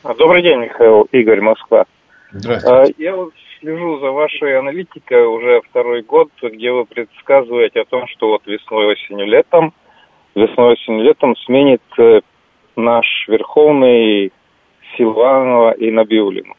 Добрый 0.03 0.43
день, 0.43 0.59
Михаил. 0.59 1.03
Игорь, 1.13 1.41
Москва. 1.41 1.85
Здравствуйте. 2.33 2.93
А, 2.99 3.01
я 3.01 3.15
вот 3.15 3.33
слежу 3.61 4.01
за 4.01 4.11
вашей 4.11 4.59
аналитикой 4.59 5.29
уже 5.29 5.61
второй 5.71 6.03
год, 6.03 6.31
где 6.43 6.73
вы 6.73 6.87
предсказываете 6.87 7.83
о 7.83 7.85
том, 7.85 8.09
что 8.09 8.31
вот 8.31 8.45
весной, 8.47 8.95
осенью, 8.95 9.29
летом– 9.29 9.73
весной, 10.35 10.73
осенью, 10.73 11.05
летом 11.05 11.37
сменит 11.37 11.83
э, 11.99 12.23
наш 12.75 13.07
Верховный 13.29 14.33
Силванова 14.97 15.71
и 15.71 15.93
Набиулину. 15.93 16.57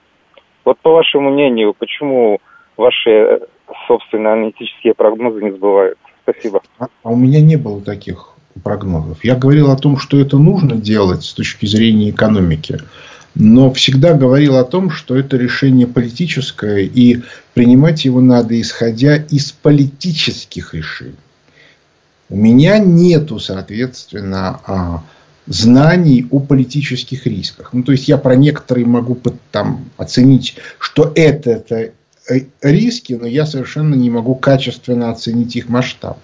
Вот 0.63 0.79
по 0.79 0.91
вашему 0.91 1.31
мнению, 1.31 1.73
почему 1.73 2.39
ваши 2.77 3.41
собственные 3.87 4.33
аналитические 4.33 4.93
прогнозы 4.93 5.41
не 5.41 5.51
сбываются? 5.51 6.03
Спасибо. 6.23 6.61
А, 6.77 6.87
а 7.03 7.09
у 7.09 7.15
меня 7.15 7.41
не 7.41 7.55
было 7.55 7.81
таких 7.81 8.33
прогнозов. 8.63 9.23
Я 9.23 9.35
говорил 9.35 9.71
о 9.71 9.77
том, 9.77 9.97
что 9.97 10.19
это 10.19 10.37
нужно 10.37 10.75
делать 10.75 11.23
с 11.23 11.33
точки 11.33 11.65
зрения 11.65 12.09
экономики. 12.09 12.79
Но 13.35 13.71
всегда 13.71 14.13
говорил 14.13 14.57
о 14.57 14.63
том, 14.63 14.89
что 14.89 15.15
это 15.15 15.37
решение 15.37 15.87
политическое, 15.87 16.79
и 16.79 17.21
принимать 17.53 18.03
его 18.05 18.21
надо, 18.21 18.59
исходя 18.59 19.15
из 19.15 19.51
политических 19.51 20.73
решений. 20.73 21.15
У 22.29 22.35
меня 22.35 22.79
нету, 22.79 23.39
соответственно, 23.39 24.59
а, 24.65 25.03
знаний 25.45 26.27
о 26.29 26.39
политических 26.39 27.25
рисках. 27.25 27.73
Ну, 27.73 27.83
то 27.83 27.91
есть, 27.91 28.07
я 28.07 28.17
про 28.17 28.35
некоторые 28.35 28.85
могу 28.85 29.17
там, 29.51 29.85
оценить, 29.97 30.57
что 30.79 31.11
это, 31.15 31.51
это 31.51 31.93
риски, 32.61 33.13
но 33.13 33.27
я 33.27 33.45
совершенно 33.45 33.95
не 33.95 34.09
могу 34.09 34.35
качественно 34.35 35.09
оценить 35.09 35.55
их 35.55 35.69
масштаб. 35.69 36.19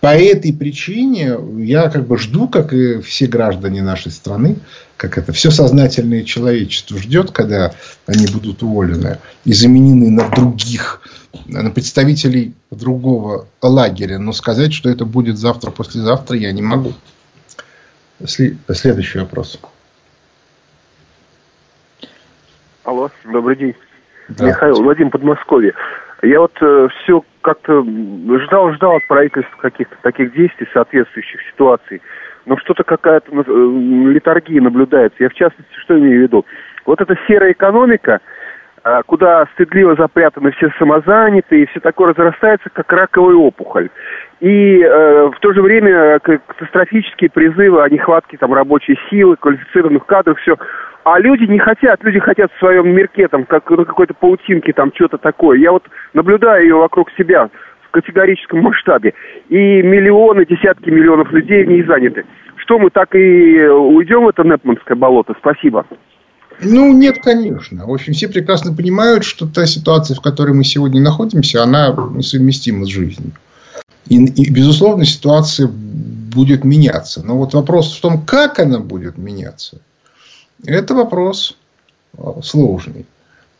По 0.00 0.16
этой 0.16 0.52
причине 0.52 1.36
я 1.58 1.90
как 1.90 2.06
бы 2.06 2.16
жду, 2.16 2.48
как 2.48 2.72
и 2.72 3.00
все 3.02 3.26
граждане 3.26 3.82
нашей 3.82 4.10
страны, 4.10 4.56
как 4.96 5.18
это 5.18 5.32
все 5.32 5.50
сознательное 5.50 6.24
человечество 6.24 6.98
ждет, 6.98 7.32
когда 7.32 7.74
они 8.06 8.26
будут 8.26 8.62
уволены 8.62 9.18
и 9.44 9.52
заменены 9.52 10.10
на 10.10 10.28
других 10.30 11.02
на 11.46 11.70
представителей 11.70 12.54
другого 12.70 13.46
лагеря, 13.62 14.18
но 14.18 14.32
сказать, 14.32 14.72
что 14.72 14.88
это 14.88 15.04
будет 15.04 15.38
завтра, 15.38 15.70
послезавтра, 15.70 16.36
я 16.36 16.50
не 16.52 16.62
могу. 16.62 16.92
Следующий 18.24 19.18
вопрос. 19.18 19.58
Алло, 22.84 23.10
добрый 23.24 23.56
день. 23.56 23.74
Михаил, 24.38 24.82
Владимир 24.82 25.10
Подмосковье. 25.10 25.74
Я 26.22 26.40
вот 26.40 26.52
э, 26.60 26.88
все 27.02 27.24
как-то 27.40 27.82
ждал, 27.82 28.72
ждал 28.74 28.96
от 28.96 29.06
правительства 29.08 29.56
каких-то 29.60 29.96
таких 30.02 30.34
действий, 30.34 30.68
соответствующих 30.72 31.40
ситуаций. 31.50 32.02
Но 32.46 32.56
что-то 32.58 32.84
какая-то 32.84 33.30
э, 33.32 33.42
литургия 34.12 34.60
наблюдается. 34.60 35.22
Я 35.22 35.30
в 35.30 35.34
частности, 35.34 35.72
что 35.82 35.98
имею 35.98 36.20
в 36.20 36.22
виду? 36.22 36.46
Вот 36.84 37.00
эта 37.00 37.16
серая 37.26 37.52
экономика, 37.52 38.20
а, 38.82 39.02
куда 39.02 39.46
стыдливо 39.54 39.94
запрятаны 39.94 40.52
все 40.52 40.70
самозанятые, 40.78 41.66
все 41.66 41.80
такое 41.80 42.08
разрастается, 42.08 42.70
как 42.70 42.90
раковая 42.92 43.36
опухоль. 43.36 43.90
И 44.40 44.80
э, 44.80 45.30
в 45.34 45.38
то 45.40 45.52
же 45.52 45.60
время 45.60 46.18
катастрофические 46.20 47.28
призывы 47.28 47.82
о 47.82 47.88
нехватке 47.90 48.38
там, 48.38 48.54
рабочей 48.54 48.98
силы, 49.10 49.36
квалифицированных 49.36 50.06
кадров, 50.06 50.38
все. 50.40 50.56
А 51.04 51.18
люди 51.18 51.44
не 51.44 51.58
хотят, 51.58 52.02
люди 52.04 52.18
хотят 52.18 52.52
в 52.52 52.58
своем 52.58 52.88
мирке, 52.88 53.28
там, 53.28 53.44
как 53.46 53.70
на 53.70 53.84
какой-то 53.84 54.14
паутинке, 54.14 54.72
там, 54.72 54.92
что-то 54.94 55.18
такое. 55.18 55.58
Я 55.58 55.72
вот 55.72 55.84
наблюдаю 56.12 56.62
ее 56.62 56.76
вокруг 56.76 57.10
себя 57.16 57.48
в 57.88 57.90
категорическом 57.90 58.60
масштабе. 58.60 59.14
И 59.48 59.56
миллионы, 59.56 60.44
десятки 60.44 60.90
миллионов 60.90 61.32
людей 61.32 61.66
не 61.66 61.82
заняты. 61.84 62.24
Что 62.56 62.78
мы 62.78 62.90
так 62.90 63.14
и 63.14 63.62
уйдем 63.66 64.24
в 64.24 64.28
это 64.28 64.44
Непманское 64.44 64.96
болото? 64.96 65.34
Спасибо. 65.38 65.86
Ну, 66.62 66.92
нет, 66.92 67.18
конечно. 67.22 67.86
В 67.86 67.92
общем, 67.92 68.12
все 68.12 68.28
прекрасно 68.28 68.76
понимают, 68.76 69.24
что 69.24 69.46
та 69.46 69.64
ситуация, 69.64 70.14
в 70.14 70.20
которой 70.20 70.54
мы 70.54 70.64
сегодня 70.64 71.00
находимся, 71.00 71.62
она 71.62 71.96
несовместима 72.14 72.84
с 72.84 72.88
жизнью. 72.88 73.32
И, 74.08 74.16
и 74.16 74.52
безусловно, 74.52 75.06
ситуация 75.06 75.68
будет 75.68 76.64
меняться. 76.64 77.24
Но 77.24 77.38
вот 77.38 77.54
вопрос 77.54 77.96
в 77.96 78.00
том, 78.02 78.24
как 78.26 78.58
она 78.58 78.80
будет 78.80 79.16
меняться, 79.16 79.80
это 80.64 80.94
вопрос 80.94 81.56
э, 82.16 82.22
сложный. 82.42 83.06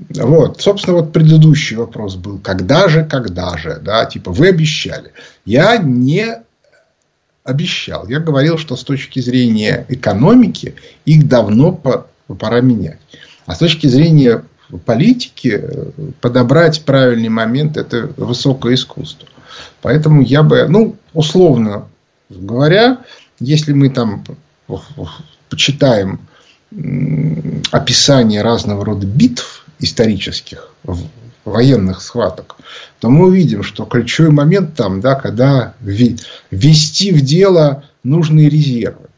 Вот, 0.08 0.60
собственно, 0.60 0.98
вот 0.98 1.12
предыдущий 1.12 1.76
вопрос 1.76 2.16
был, 2.16 2.38
когда 2.38 2.88
же, 2.88 3.04
когда 3.04 3.56
же, 3.58 3.78
да, 3.82 4.06
типа, 4.06 4.32
вы 4.32 4.48
обещали. 4.48 5.12
Я 5.44 5.76
не 5.76 6.42
обещал. 7.44 8.08
Я 8.08 8.20
говорил, 8.20 8.56
что 8.56 8.76
с 8.76 8.84
точки 8.84 9.20
зрения 9.20 9.84
экономики 9.88 10.74
их 11.04 11.28
давно 11.28 11.72
пора 11.72 12.60
менять. 12.60 12.98
А 13.46 13.54
с 13.54 13.58
точки 13.58 13.88
зрения 13.88 14.44
политики 14.86 15.62
подобрать 16.20 16.84
правильный 16.84 17.28
момент– 17.28 17.76
это 17.78 18.10
высокое 18.16 18.74
искусство. 18.74 19.28
Поэтому 19.82 20.22
я 20.22 20.42
бы, 20.42 20.66
ну, 20.68 20.96
условно 21.12 21.88
говоря, 22.28 22.98
если 23.40 23.72
мы 23.72 23.90
там 23.90 24.24
почитаем 25.48 26.20
описание 27.72 28.42
разного 28.42 28.84
рода 28.84 29.06
битв 29.06 29.66
исторических, 29.78 30.72
военных 31.44 32.02
схваток, 32.02 32.56
то 33.00 33.10
мы 33.10 33.26
увидим, 33.26 33.62
что 33.62 33.84
ключевой 33.84 34.30
момент 34.30 34.74
там, 34.74 35.00
да, 35.00 35.14
когда 35.14 35.74
ввести 35.80 37.12
в 37.12 37.22
дело 37.22 37.84
нужные 38.02 38.48
резервы. 38.48 39.08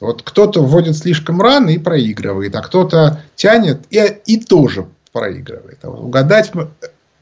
Вот 0.00 0.22
кто-то 0.22 0.62
вводит 0.62 0.96
слишком 0.96 1.40
рано 1.40 1.70
и 1.70 1.78
проигрывает, 1.78 2.54
а 2.56 2.62
кто-то 2.62 3.22
тянет 3.36 3.82
и, 3.90 4.02
и 4.26 4.36
тоже 4.40 4.86
проигрывает. 5.12 5.78
А 5.82 5.90
угадать 5.90 6.50
э, 6.54 6.66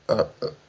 э, 0.08 0.24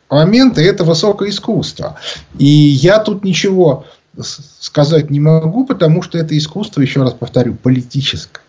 моменты– 0.10 0.62
это 0.68 0.84
высокое 0.84 1.30
искусство. 1.30 1.98
И 2.38 2.46
я 2.46 3.00
тут 3.00 3.24
ничего 3.24 3.86
сказать 4.20 5.10
не 5.10 5.22
могу, 5.22 5.66
потому 5.66 6.02
что 6.02 6.18
это 6.18 6.38
искусство, 6.38 6.82
еще 6.82 7.02
раз 7.02 7.14
повторю, 7.14 7.56
политическое, 7.56 8.41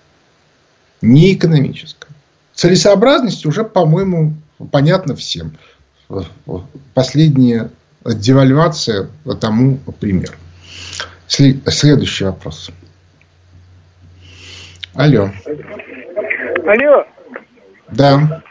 не 1.03 1.35
экономическое. 1.35 2.09
Целесообразность 2.55 3.45
уже, 3.45 3.65
по-моему, 3.65 4.35
понятна 4.71 5.15
всем. 5.17 5.53
Последняя 6.95 7.71
девальвация 8.05 9.09
тому 9.41 9.79
пример. 10.01 10.31
Следующий 11.27 12.25
вопрос. 12.25 12.71
Алло. 14.95 15.31
Алло. 16.67 17.05
Да. 17.91 18.43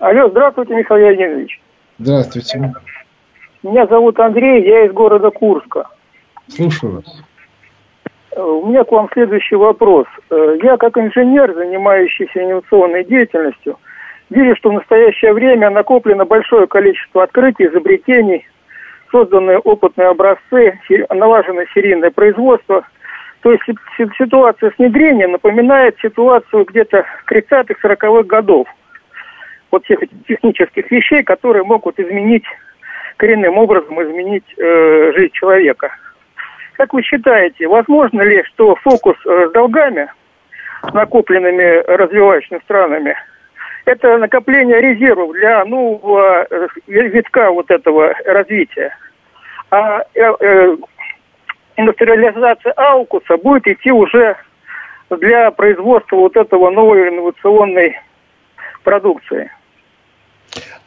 Алло, 0.00 0.30
здравствуйте, 0.30 0.74
Михаил 0.74 1.08
Леонидович. 1.08 1.60
Здравствуйте. 1.98 2.72
Меня 3.62 3.86
зовут 3.86 4.18
Андрей, 4.18 4.66
я 4.66 4.86
из 4.86 4.92
города 4.92 5.30
Курска. 5.30 5.88
Слушаю 6.48 6.96
вас. 6.96 7.22
Э, 8.36 8.42
у 8.42 8.66
меня 8.66 8.84
к 8.84 8.92
вам 8.92 9.08
следующий 9.12 9.56
вопрос. 9.56 10.06
Э, 10.30 10.58
я 10.62 10.76
как 10.76 10.98
инженер, 10.98 11.54
занимающийся 11.54 12.44
инновационной 12.44 13.04
деятельностью, 13.04 13.78
вижу, 14.28 14.54
что 14.56 14.70
в 14.70 14.74
настоящее 14.74 15.32
время 15.32 15.70
накоплено 15.70 16.26
большое 16.26 16.66
количество 16.66 17.22
открытий, 17.22 17.66
изобретений, 17.66 18.46
созданы 19.10 19.56
опытные 19.58 20.08
образцы, 20.08 20.78
налажено 21.10 21.62
серийное 21.74 22.10
производство. 22.10 22.86
То 23.40 23.52
есть 23.52 23.62
ситуация 24.18 24.70
с 24.70 24.78
внедрением 24.78 25.32
напоминает 25.32 25.96
ситуацию 26.02 26.64
где-то 26.64 27.06
30-х, 27.30 27.88
40-х 27.88 28.22
годов. 28.24 28.68
Вот 29.70 29.84
всех 29.84 30.02
этих 30.02 30.16
технических 30.26 30.90
вещей, 30.90 31.22
которые 31.22 31.64
могут 31.64 31.98
изменить, 31.98 32.44
коренным 33.16 33.56
образом 33.56 34.02
изменить 34.02 34.44
э, 34.58 35.12
жизнь 35.14 35.32
человека. 35.32 35.90
Как 36.76 36.92
вы 36.92 37.02
считаете, 37.02 37.66
возможно 37.68 38.22
ли, 38.22 38.42
что 38.44 38.76
фокус 38.76 39.16
э, 39.24 39.48
с 39.48 39.52
долгами, 39.52 40.12
накопленными 40.92 41.82
развивающими 41.86 42.60
странами, 42.64 43.16
это 43.86 44.18
накопление 44.18 44.80
резервов 44.80 45.32
для 45.32 45.64
нового 45.64 46.46
э, 46.50 46.68
витка 46.86 47.50
вот 47.50 47.70
этого 47.70 48.12
развития. 48.26 48.94
А 49.70 50.02
э, 50.14 50.76
индустриализация 51.76 52.72
Аукуса 52.72 53.38
будет 53.38 53.66
идти 53.66 53.90
уже 53.90 54.36
для 55.08 55.50
производства 55.52 56.16
вот 56.16 56.36
этого 56.36 56.70
новой 56.70 57.08
инновационной 57.08 57.98
продукции. 58.84 59.50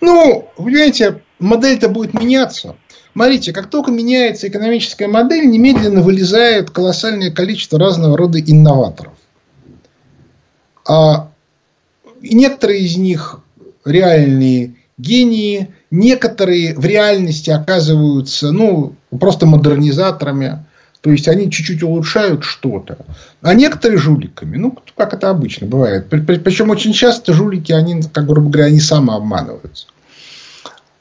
Ну, 0.01 0.49
понимаете, 0.55 1.21
модель-то 1.39 1.89
будет 1.89 2.13
меняться. 2.13 2.75
Смотрите, 3.19 3.51
как 3.51 3.69
только 3.69 3.91
меняется 3.91 4.47
экономическая 4.47 5.09
модель, 5.09 5.45
немедленно 5.49 6.01
вылезает 6.01 6.69
колоссальное 6.69 7.31
количество 7.31 7.77
разного 7.77 8.17
рода 8.17 8.39
инноваторов. 8.39 9.11
А 10.87 11.29
некоторые 12.21 12.79
из 12.79 12.95
них 12.95 13.41
реальные 13.83 14.75
гении, 14.97 15.67
некоторые 15.91 16.73
в 16.75 16.85
реальности 16.85 17.49
оказываются 17.49 18.53
ну, 18.53 18.95
просто 19.19 19.45
модернизаторами. 19.45 20.65
То 21.01 21.11
есть 21.11 21.27
они 21.27 21.51
чуть-чуть 21.51 21.83
улучшают 21.83 22.45
что-то. 22.45 22.99
А 23.41 23.53
некоторые 23.53 23.97
жуликами. 23.97 24.55
Ну, 24.55 24.77
как 24.95 25.13
это 25.13 25.29
обычно 25.29 25.67
бывает. 25.67 26.07
Причем 26.07 26.69
очень 26.69 26.93
часто 26.93 27.33
жулики, 27.33 27.73
они, 27.73 28.01
как 28.01 28.27
грубо 28.27 28.49
говоря, 28.49 28.67
они 28.67 28.79
самообманываются. 28.79 29.87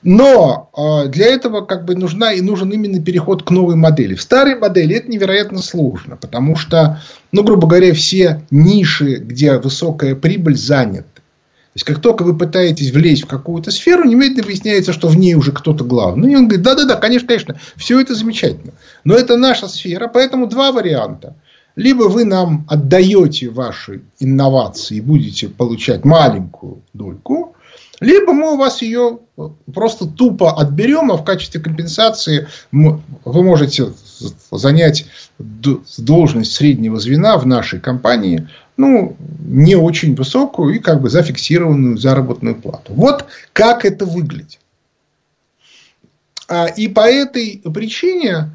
Но 0.02 0.70
э, 0.76 1.08
для 1.08 1.26
этого 1.26 1.62
как 1.62 1.84
бы 1.84 1.96
нужна 1.96 2.32
и 2.32 2.40
нужен 2.40 2.70
именно 2.70 3.02
переход 3.02 3.42
к 3.42 3.50
новой 3.50 3.74
модели. 3.74 4.14
В 4.14 4.22
старой 4.22 4.56
модели 4.56 4.94
это 4.94 5.10
невероятно 5.10 5.60
сложно, 5.60 6.16
потому 6.16 6.54
что, 6.54 7.00
ну, 7.32 7.42
грубо 7.42 7.66
говоря, 7.66 7.92
все 7.94 8.42
ниши, 8.50 9.16
где 9.16 9.58
высокая 9.58 10.14
прибыль, 10.14 10.56
заняты. 10.56 11.04
То 11.14 11.74
есть, 11.74 11.84
как 11.84 12.00
только 12.00 12.22
вы 12.22 12.36
пытаетесь 12.36 12.92
влезть 12.92 13.24
в 13.24 13.28
какую-то 13.28 13.70
сферу, 13.70 14.04
немедленно 14.04 14.44
выясняется, 14.44 14.92
что 14.92 15.08
в 15.08 15.16
ней 15.16 15.34
уже 15.34 15.52
кто-то 15.52 15.84
главный. 15.84 16.32
И 16.32 16.36
он 16.36 16.46
говорит, 16.46 16.64
да-да-да, 16.64 16.96
конечно, 16.96 17.26
конечно, 17.26 17.60
все 17.76 18.00
это 18.00 18.14
замечательно. 18.14 18.72
Но 19.04 19.14
это 19.14 19.36
наша 19.36 19.68
сфера, 19.68 20.08
поэтому 20.08 20.46
два 20.46 20.72
варианта. 20.72 21.34
Либо 21.76 22.04
вы 22.04 22.24
нам 22.24 22.66
отдаете 22.68 23.50
ваши 23.50 24.02
инновации 24.18 24.96
и 24.96 25.00
будете 25.00 25.48
получать 25.48 26.04
маленькую 26.04 26.82
дольку, 26.92 27.54
либо 28.00 28.32
мы 28.32 28.52
у 28.52 28.56
вас 28.56 28.82
ее 28.82 29.18
просто 29.72 30.06
тупо 30.06 30.52
отберем, 30.58 31.10
а 31.10 31.16
в 31.16 31.24
качестве 31.24 31.60
компенсации 31.60 32.48
вы 32.70 33.02
можете 33.24 33.92
занять 34.50 35.06
должность 35.38 36.52
среднего 36.52 36.98
звена 37.00 37.36
в 37.38 37.46
нашей 37.46 37.80
компании, 37.80 38.48
ну, 38.76 39.16
не 39.40 39.74
очень 39.74 40.14
высокую 40.14 40.76
и 40.76 40.78
как 40.78 41.00
бы 41.00 41.10
зафиксированную 41.10 41.98
заработную 41.98 42.54
плату. 42.54 42.92
Вот 42.94 43.26
как 43.52 43.84
это 43.84 44.06
выглядит. 44.06 44.60
А, 46.48 46.66
и 46.66 46.88
по 46.88 47.00
этой 47.00 47.60
причине 47.74 48.50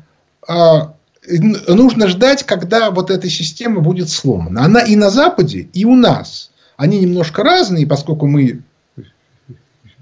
а, 0.47 0.95
нужно 1.27 2.07
ждать, 2.07 2.43
когда 2.43 2.89
вот 2.91 3.11
эта 3.11 3.29
система 3.29 3.81
будет 3.81 4.09
сломана. 4.09 4.63
Она 4.63 4.81
и 4.81 4.95
на 4.95 5.09
Западе, 5.09 5.67
и 5.73 5.85
у 5.85 5.95
нас. 5.95 6.51
Они 6.77 6.99
немножко 6.99 7.43
разные, 7.43 7.85
поскольку 7.85 8.25
мы 8.25 8.63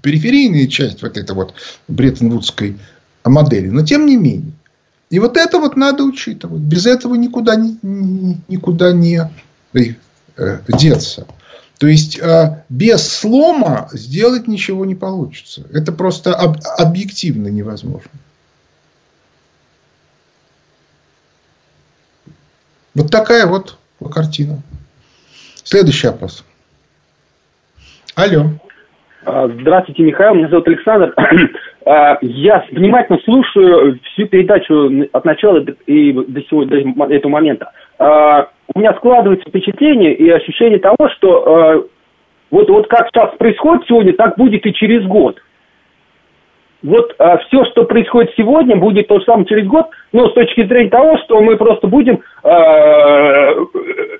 периферийная 0.02 0.66
часть 0.66 1.02
вот 1.02 1.16
этой 1.16 1.34
вот 1.34 1.54
Бреттон-Вудской 1.88 2.78
модели. 3.24 3.68
Но 3.68 3.84
тем 3.84 4.06
не 4.06 4.16
менее. 4.16 4.52
И 5.08 5.18
вот 5.18 5.36
это 5.36 5.58
вот 5.58 5.76
надо 5.76 6.04
учитывать. 6.04 6.62
Без 6.62 6.86
этого 6.86 7.14
никуда 7.14 7.56
не, 7.56 7.78
никуда 8.48 8.92
не 8.92 9.30
э, 9.74 10.58
деться. 10.68 11.26
То 11.78 11.86
есть, 11.86 12.18
э, 12.18 12.64
без 12.68 13.08
слома 13.08 13.88
сделать 13.92 14.48
ничего 14.48 14.84
не 14.84 14.94
получится. 14.94 15.66
Это 15.72 15.92
просто 15.92 16.34
об, 16.34 16.56
объективно 16.78 17.48
невозможно. 17.48 18.10
Вот 22.94 23.10
такая 23.10 23.46
вот 23.46 23.78
картина. 24.10 24.62
Следующий 25.64 26.08
вопрос. 26.08 26.44
Алло. 28.14 28.52
А, 29.24 29.46
здравствуйте, 29.48 30.02
Михаил. 30.02 30.34
Меня 30.34 30.48
зовут 30.48 30.68
Александр. 30.68 31.14
А, 31.84 32.16
я 32.20 32.64
внимательно 32.70 33.18
слушаю 33.24 33.98
всю 34.12 34.28
передачу 34.28 35.04
от 35.12 35.24
начала 35.24 35.58
и 35.86 36.12
до, 36.12 36.40
сегодня, 36.42 36.94
до 36.94 37.12
этого 37.12 37.32
момента. 37.32 37.72
А, 37.98 38.46
у 38.72 38.78
меня 38.78 38.94
складывается 38.94 39.48
впечатление 39.48 40.14
и 40.14 40.30
ощущение 40.30 40.78
того, 40.78 41.08
что 41.16 41.88
вот, 42.52 42.70
вот 42.70 42.86
как 42.86 43.08
сейчас 43.08 43.34
происходит 43.36 43.84
сегодня, 43.88 44.12
так 44.12 44.38
будет 44.38 44.64
и 44.64 44.72
через 44.72 45.04
год 45.08 45.40
вот 46.82 47.14
а, 47.18 47.38
все, 47.38 47.64
что 47.66 47.84
происходит 47.84 48.32
сегодня, 48.36 48.76
будет 48.76 49.08
то 49.08 49.18
же 49.18 49.24
самое 49.24 49.46
через 49.46 49.66
год, 49.66 49.86
но 50.12 50.28
с 50.28 50.34
точки 50.34 50.66
зрения 50.66 50.90
того, 50.90 51.16
что 51.24 51.40
мы 51.40 51.56
просто 51.56 51.86
будем 51.86 52.20
а, 52.42 53.52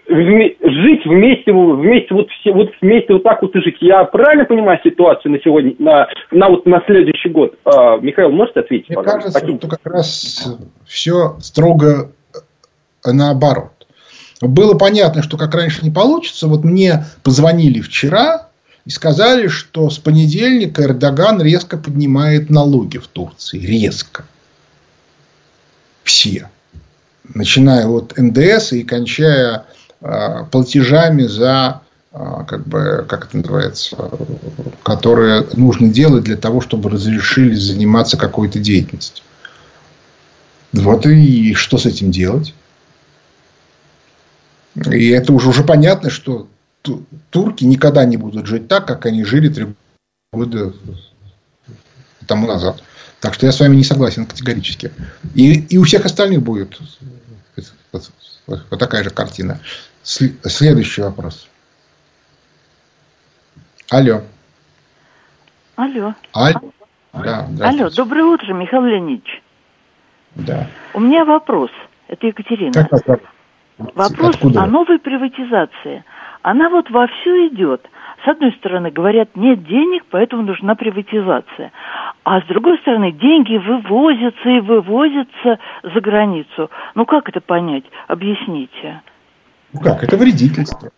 вме- 0.09 0.57
жить 0.61 1.05
вместе, 1.05 1.53
вместе 1.53 2.14
вот 2.14 2.29
все, 2.31 2.53
вот 2.53 2.70
вместе 2.81 3.12
вот 3.14 3.22
так 3.25 3.42
вот 3.42 3.55
и 3.57 3.61
жить. 3.61 3.77
Я 3.81 4.05
правильно 4.05 4.44
понимаю 4.44 4.79
ситуацию 4.85 5.33
на 5.33 5.40
сегодня, 5.40 5.75
на, 5.79 6.09
на 6.31 6.48
вот 6.48 6.66
на 6.66 6.83
следующий 6.87 7.29
год? 7.31 7.55
А, 7.64 7.96
Михаил, 7.98 8.31
можете 8.31 8.61
ответить? 8.61 8.88
Мне 8.88 8.96
пожалуйста? 8.96 9.33
кажется, 9.33 9.59
что 9.59 9.68
как 9.68 9.92
раз 9.92 10.59
все 10.87 11.37
строго 11.40 12.12
наоборот. 13.05 13.70
Было 14.40 14.75
понятно, 14.77 15.22
что 15.22 15.37
как 15.37 15.55
раньше 15.55 15.85
не 15.85 15.90
получится. 15.90 16.48
Вот 16.48 16.64
мне 16.64 17.05
позвонили 17.22 17.81
вчера, 17.81 18.48
и 18.84 18.90
сказали, 18.90 19.46
что 19.46 19.90
с 19.90 19.98
понедельника 19.98 20.82
Эрдоган 20.82 21.40
резко 21.40 21.76
поднимает 21.76 22.50
налоги 22.50 22.98
в 22.98 23.06
Турции. 23.06 23.58
Резко. 23.58 24.24
Все. 26.02 26.50
Начиная 27.34 27.86
от 27.86 28.16
НДС 28.16 28.72
и 28.72 28.82
кончая 28.82 29.66
э, 30.00 30.44
платежами 30.50 31.22
за 31.22 31.82
э, 32.12 32.18
как 32.48 32.66
бы, 32.66 33.06
как 33.08 33.26
это 33.26 33.36
называется, 33.36 33.96
которые 34.82 35.46
нужно 35.54 35.88
делать 35.88 36.24
для 36.24 36.36
того, 36.36 36.60
чтобы 36.60 36.90
разрешили 36.90 37.54
заниматься 37.54 38.16
какой-то 38.16 38.58
деятельностью. 38.58 39.24
Вот 40.72 41.06
и 41.06 41.54
что 41.54 41.78
с 41.78 41.86
этим 41.86 42.10
делать? 42.10 42.54
И 44.74 45.10
это 45.10 45.32
уже, 45.32 45.50
уже 45.50 45.62
понятно, 45.62 46.10
что 46.10 46.48
турки 47.30 47.64
никогда 47.64 48.04
не 48.04 48.16
будут 48.16 48.46
жить 48.46 48.68
так, 48.68 48.86
как 48.86 49.06
они 49.06 49.24
жили 49.24 49.48
три 49.48 49.66
года 50.32 50.72
тому 52.26 52.46
назад. 52.46 52.82
Так 53.20 53.34
что 53.34 53.46
я 53.46 53.52
с 53.52 53.60
вами 53.60 53.76
не 53.76 53.84
согласен 53.84 54.26
категорически. 54.26 54.92
И, 55.34 55.60
и 55.60 55.78
у 55.78 55.84
всех 55.84 56.04
остальных 56.04 56.42
будет 56.42 56.78
вот, 57.92 58.10
вот 58.46 58.78
такая 58.78 59.04
же 59.04 59.10
картина. 59.10 59.60
Следующий 60.02 61.02
вопрос. 61.02 61.48
Алло. 63.90 64.22
Алло. 65.76 66.14
Алло. 66.32 66.72
Да, 67.12 67.46
Алло, 67.60 67.90
доброе 67.90 68.24
утро, 68.24 68.54
Михаил 68.54 68.84
Леонидович. 68.84 69.42
Да. 70.34 70.66
У 70.94 71.00
меня 71.00 71.24
вопрос. 71.24 71.70
Это 72.08 72.26
Екатерина. 72.26 72.72
Как, 72.72 73.20
Вопрос 73.78 74.36
Откуда? 74.36 74.62
о 74.62 74.66
новой 74.66 74.98
приватизации 74.98 76.04
она 76.42 76.68
вот 76.68 76.90
вовсю 76.90 77.48
идет. 77.48 77.88
С 78.24 78.28
одной 78.28 78.52
стороны, 78.52 78.90
говорят, 78.90 79.31
нет 79.35 79.64
денег, 79.64 80.05
поэтому 80.11 80.42
нужна 80.42 80.74
приватизация. 80.74 81.72
А 82.24 82.40
с 82.40 82.46
другой 82.46 82.78
стороны, 82.78 83.12
деньги 83.12 83.57
вывозятся 83.57 84.48
и 84.48 84.61
вывозятся 84.61 85.59
за 85.83 86.00
границу. 86.00 86.70
Ну, 86.94 87.05
как 87.05 87.28
это 87.28 87.40
понять? 87.40 87.85
Объясните. 88.07 89.02
Ну, 89.72 89.81
как? 89.81 90.05
Это 90.05 90.16
вредительство. 90.16 90.90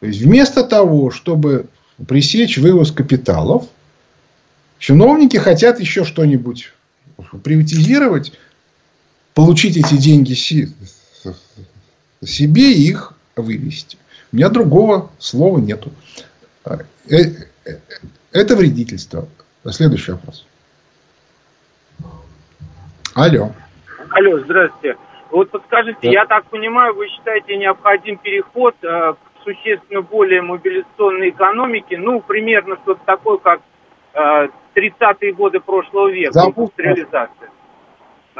То 0.00 0.06
есть, 0.06 0.22
вместо 0.22 0.64
того, 0.64 1.10
чтобы 1.10 1.66
пресечь 2.08 2.58
вывоз 2.58 2.92
капиталов, 2.92 3.66
чиновники 4.78 5.38
хотят 5.38 5.80
еще 5.80 6.04
что-нибудь 6.04 6.72
приватизировать, 7.42 8.32
получить 9.34 9.76
эти 9.76 9.96
деньги 9.96 10.32
себе 10.32 10.72
и 12.72 12.88
их 12.88 13.14
вывести. 13.36 13.98
У 14.32 14.36
меня 14.36 14.48
другого 14.48 15.10
слова 15.18 15.58
нету. 15.58 15.90
Э, 16.64 16.78
э, 17.08 17.72
это 18.32 18.56
вредительство. 18.56 19.26
Следующий 19.64 20.12
вопрос. 20.12 20.46
Алло. 23.14 23.50
Алло, 24.10 24.38
здравствуйте. 24.40 24.96
Вот 25.30 25.50
подскажите, 25.50 25.98
да. 26.02 26.08
я 26.08 26.26
так 26.26 26.44
понимаю, 26.46 26.94
вы 26.94 27.08
считаете 27.08 27.56
необходим 27.56 28.18
переход 28.18 28.74
э, 28.82 29.14
к 29.14 29.44
существенно 29.44 30.02
более 30.02 30.42
мобилизационной 30.42 31.30
экономике, 31.30 31.98
ну, 31.98 32.20
примерно 32.20 32.76
что-то 32.82 33.00
такое, 33.04 33.38
как 33.38 33.60
э, 34.14 34.48
30-е 34.74 35.32
годы 35.32 35.60
прошлого 35.60 36.08
века, 36.10 36.32
Зовут, 36.32 36.56
индустриализация. 36.56 37.50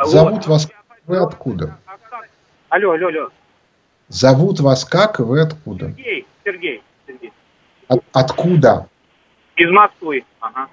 Зовут 0.04 0.32
вот. 0.32 0.46
вас 0.46 0.68
вы 1.06 1.18
откуда? 1.18 1.78
Алло, 2.68 2.92
алло, 2.92 3.08
алло. 3.08 3.30
Зовут 4.10 4.58
вас 4.58 4.84
как, 4.84 5.20
вы 5.20 5.40
откуда? 5.40 5.92
Сергей, 5.92 6.26
Сергей, 6.44 6.82
Сергей. 7.06 7.32
От, 7.86 8.02
откуда? 8.12 8.88
Из 9.54 9.70
Москвы, 9.70 10.24
ага. 10.40 10.66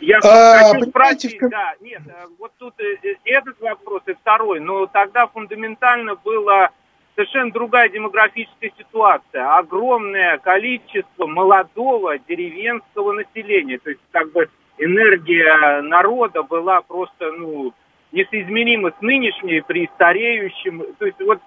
Я 0.00 0.18
а, 0.24 0.72
хочу 0.72 0.86
спросить, 0.86 1.36
как... 1.36 1.50
да, 1.50 1.74
нет, 1.82 2.00
э, 2.06 2.26
вот 2.38 2.52
тут 2.56 2.72
э, 2.80 3.14
этот 3.24 3.60
вопрос 3.60 4.02
и 4.06 4.14
второй, 4.14 4.58
но 4.60 4.86
тогда 4.86 5.26
фундаментально 5.26 6.14
была 6.14 6.70
совершенно 7.14 7.50
другая 7.50 7.90
демографическая 7.90 8.72
ситуация. 8.78 9.58
Огромное 9.58 10.38
количество 10.38 11.26
молодого 11.26 12.18
деревенского 12.20 13.12
населения. 13.12 13.78
То 13.78 13.90
есть, 13.90 14.00
как 14.12 14.32
бы, 14.32 14.48
энергия 14.78 15.82
народа 15.82 16.42
была 16.42 16.80
просто, 16.80 17.32
ну, 17.32 17.74
несоизмеримо 18.12 18.92
с 18.92 19.02
нынешней 19.02 19.60
при 19.60 19.90
стареющем. 19.96 20.94
То 20.98 21.04
есть, 21.04 21.20
вот 21.20 21.40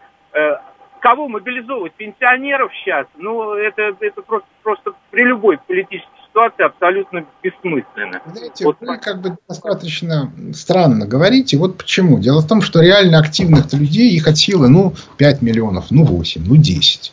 кого 1.01 1.27
мобилизовывать? 1.27 1.93
Пенсионеров 1.93 2.71
сейчас? 2.84 3.07
Ну, 3.17 3.53
это, 3.53 3.95
это 3.99 4.21
просто, 4.21 4.47
просто 4.63 4.91
при 5.09 5.23
любой 5.23 5.57
политической 5.57 6.07
ситуации 6.27 6.63
абсолютно 6.63 7.25
бессмысленно. 7.43 8.21
Знаете, 8.25 8.65
вот 8.65 8.77
вы 8.79 8.97
как 8.97 9.21
бы 9.21 9.38
достаточно 9.47 10.32
странно 10.53 11.05
говорите. 11.05 11.57
Вот 11.57 11.77
почему. 11.77 12.19
Дело 12.19 12.41
в 12.41 12.47
том, 12.47 12.61
что 12.61 12.82
реально 12.82 13.19
активных 13.19 13.71
людей, 13.73 14.11
их 14.11 14.27
от 14.27 14.38
силы, 14.38 14.69
ну, 14.69 14.93
5 15.17 15.41
миллионов, 15.41 15.88
ну, 15.89 16.05
8, 16.05 16.43
ну, 16.45 16.55
10. 16.55 17.11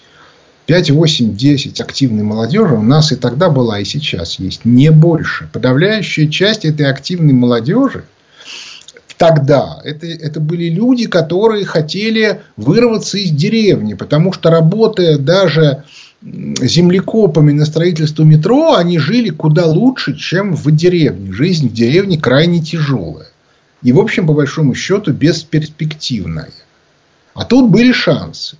5, 0.66 0.90
8, 0.90 1.34
10 1.34 1.80
активной 1.80 2.24
молодежи 2.24 2.74
у 2.74 2.82
нас 2.82 3.10
и 3.10 3.16
тогда 3.16 3.48
была, 3.48 3.80
и 3.80 3.84
сейчас 3.84 4.38
есть. 4.38 4.66
Не 4.66 4.90
больше. 4.90 5.48
Подавляющая 5.52 6.28
часть 6.28 6.66
этой 6.66 6.86
активной 6.86 7.32
молодежи 7.32 8.04
тогда 9.18 9.80
это, 9.84 10.06
это 10.06 10.40
были 10.40 10.68
люди, 10.70 11.06
которые 11.06 11.66
хотели 11.66 12.40
вырваться 12.56 13.18
из 13.18 13.30
деревни, 13.30 13.94
потому 13.94 14.32
что 14.32 14.48
работая 14.48 15.18
даже 15.18 15.84
землекопами 16.22 17.52
на 17.52 17.66
строительство 17.66 18.22
метро, 18.22 18.74
они 18.74 18.98
жили 18.98 19.30
куда 19.30 19.66
лучше, 19.66 20.16
чем 20.16 20.54
в 20.54 20.70
деревне. 20.70 21.32
Жизнь 21.32 21.68
в 21.68 21.72
деревне 21.72 22.18
крайне 22.18 22.60
тяжелая. 22.60 23.28
И, 23.82 23.92
в 23.92 24.00
общем, 24.00 24.26
по 24.26 24.32
большому 24.32 24.74
счету, 24.74 25.12
бесперспективная. 25.12 26.50
А 27.34 27.44
тут 27.44 27.70
были 27.70 27.92
шансы. 27.92 28.56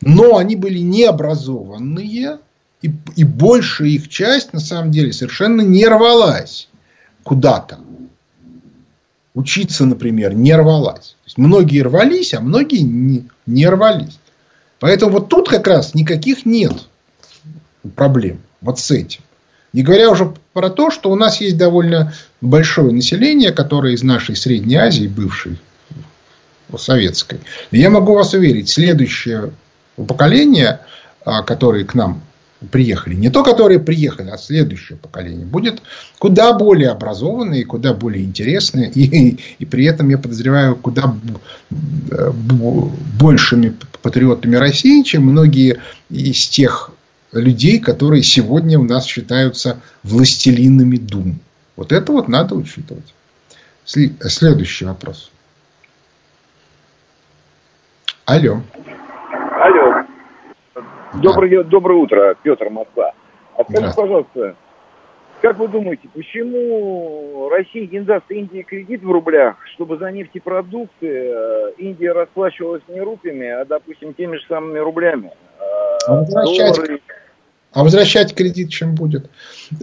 Но 0.00 0.36
они 0.36 0.56
были 0.56 0.78
необразованные, 0.78 2.38
и, 2.82 2.92
и 3.16 3.24
большая 3.24 3.88
их 3.88 4.08
часть, 4.08 4.52
на 4.52 4.60
самом 4.60 4.90
деле, 4.90 5.12
совершенно 5.12 5.62
не 5.62 5.86
рвалась 5.86 6.68
куда-то. 7.22 7.78
Учиться, 9.34 9.84
например, 9.84 10.34
не 10.34 10.54
рвалась. 10.54 11.16
То 11.22 11.26
есть, 11.26 11.38
многие 11.38 11.82
рвались, 11.82 12.34
а 12.34 12.40
многие 12.40 12.80
не, 12.80 13.28
не 13.46 13.68
рвались. 13.68 14.18
Поэтому 14.80 15.12
вот 15.12 15.28
тут 15.28 15.48
как 15.48 15.66
раз 15.66 15.94
никаких 15.94 16.46
нет 16.46 16.72
проблем 17.94 18.40
вот 18.60 18.78
с 18.78 18.90
этим. 18.90 19.20
Не 19.72 19.82
говоря 19.82 20.10
уже 20.10 20.34
про 20.52 20.70
то, 20.70 20.90
что 20.90 21.10
у 21.10 21.14
нас 21.14 21.40
есть 21.40 21.56
довольно 21.56 22.14
большое 22.40 22.92
население, 22.92 23.52
которое 23.52 23.94
из 23.94 24.02
нашей 24.02 24.34
Средней 24.34 24.76
Азии, 24.76 25.06
бывшей 25.06 25.58
советской. 26.76 27.40
Я 27.70 27.90
могу 27.90 28.14
вас 28.14 28.34
уверить, 28.34 28.68
следующее 28.68 29.52
поколение, 29.96 30.80
а, 31.24 31.42
которые 31.42 31.84
к 31.84 31.94
нам 31.94 32.22
приехали, 32.70 33.14
не 33.14 33.30
то, 33.30 33.44
которые 33.44 33.78
приехали, 33.78 34.30
а 34.30 34.38
следующее 34.38 34.98
поколение, 34.98 35.46
будет 35.46 35.80
куда 36.18 36.52
более 36.52 36.90
образованное 36.90 37.60
и 37.60 37.64
куда 37.64 37.94
более 37.94 38.24
интересное. 38.24 38.88
И, 38.88 39.38
и 39.58 39.64
при 39.64 39.84
этом, 39.84 40.08
я 40.08 40.18
подозреваю, 40.18 40.76
куда 40.76 41.14
большими 43.20 43.76
патриотами 44.02 44.56
России, 44.56 45.02
чем 45.02 45.24
многие 45.24 45.80
из 46.10 46.48
тех 46.48 46.90
людей, 47.32 47.78
которые 47.78 48.22
сегодня 48.22 48.78
у 48.78 48.84
нас 48.84 49.04
считаются 49.06 49.80
властелинами 50.02 50.96
дум. 50.96 51.40
Вот 51.76 51.92
это 51.92 52.12
вот 52.12 52.28
надо 52.28 52.54
учитывать. 52.54 53.14
Следующий 53.84 54.84
вопрос. 54.84 55.30
Алло. 58.24 58.62
Доброе, 61.22 61.64
доброе 61.64 61.98
утро, 61.98 62.36
Петр 62.42 62.70
Москва. 62.70 63.12
А 63.56 63.64
скажите, 63.64 63.92
пожалуйста, 63.96 64.56
как 65.40 65.58
вы 65.58 65.68
думаете, 65.68 66.08
почему 66.14 67.48
Россия 67.48 67.88
не 67.88 68.00
даст 68.00 68.30
Индии 68.30 68.62
кредит 68.62 69.02
в 69.02 69.10
рублях, 69.10 69.56
чтобы 69.74 69.98
за 69.98 70.10
нефтепродукты 70.12 71.06
э, 71.06 71.72
Индия 71.78 72.12
расплачивалась 72.12 72.82
не 72.88 73.00
рупиями, 73.00 73.48
а, 73.48 73.64
допустим, 73.64 74.14
теми 74.14 74.36
же 74.36 74.42
самыми 74.48 74.78
рублями? 74.78 75.32
А 76.06 76.20
возвращать, 76.20 76.76
доллары... 76.76 77.00
а 77.72 77.82
возвращать 77.84 78.34
кредит 78.34 78.70
чем 78.70 78.94
будет? 78.94 79.30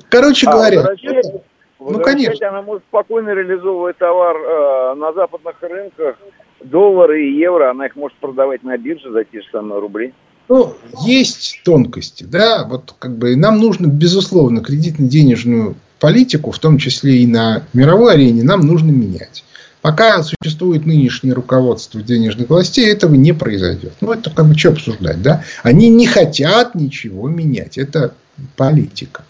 Короче 0.10 0.48
а, 0.48 0.54
говоря... 0.54 0.78
Возвращать, 0.78 1.26
это... 1.26 1.42
ну, 1.80 2.00
конечно. 2.00 2.50
она 2.50 2.62
может 2.62 2.84
спокойно 2.84 3.30
реализовывать 3.34 3.98
товар 3.98 4.38
э, 4.38 4.96
на 4.96 5.12
западных 5.12 5.56
рынках, 5.62 6.18
доллары 6.62 7.26
и 7.26 7.38
евро, 7.38 7.72
она 7.72 7.88
их 7.88 7.96
может 7.96 8.18
продавать 8.18 8.64
на 8.64 8.78
бирже 8.78 9.12
за 9.12 9.24
те 9.26 9.42
же 9.42 9.48
самые 9.52 9.80
рубли. 9.80 10.14
Ну, 10.48 10.76
есть 11.06 11.62
тонкости, 11.64 12.24
да, 12.24 12.66
вот 12.66 12.94
как 13.00 13.18
бы 13.18 13.36
нам 13.36 13.58
нужно, 13.60 13.88
безусловно, 13.88 14.60
кредитно-денежную 14.60 15.76
политику, 16.00 16.52
в 16.52 16.60
том 16.60 16.78
числе 16.78 17.18
и 17.18 17.28
на 17.28 17.64
мировой 17.74 18.14
арене, 18.14 18.44
нам 18.44 18.62
нужно 18.62 18.92
менять. 18.92 19.44
Пока 19.82 20.24
существует 20.24 20.86
нынешнее 20.86 21.34
руководство 21.34 22.02
денежных 22.02 22.50
властей, 22.50 22.92
этого 22.92 23.14
не 23.14 23.34
произойдет. 23.34 23.94
Ну, 24.02 24.12
это 24.14 24.32
как 24.32 24.48
бы 24.48 24.58
что 24.58 24.70
обсуждать, 24.70 25.22
да? 25.22 25.44
Они 25.62 25.90
не 25.90 26.08
хотят 26.08 26.74
ничего 26.74 27.28
менять. 27.30 27.78
Это 27.78 28.16
политика. 28.58 29.26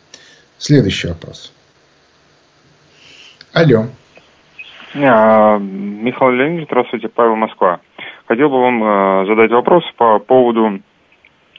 Следующий 0.58 1.10
вопрос. 1.10 1.52
Алло. 3.52 3.88
А, 4.96 5.58
Михаил 5.58 6.32
Леонидович, 6.32 6.68
здравствуйте, 6.68 7.10
Павел 7.10 7.36
Москва. 7.36 7.82
Хотел 8.28 8.50
бы 8.50 8.62
вам 8.62 8.84
э, 8.84 9.26
задать 9.28 9.52
вопрос 9.52 9.84
по 9.98 10.20
поводу 10.20 10.80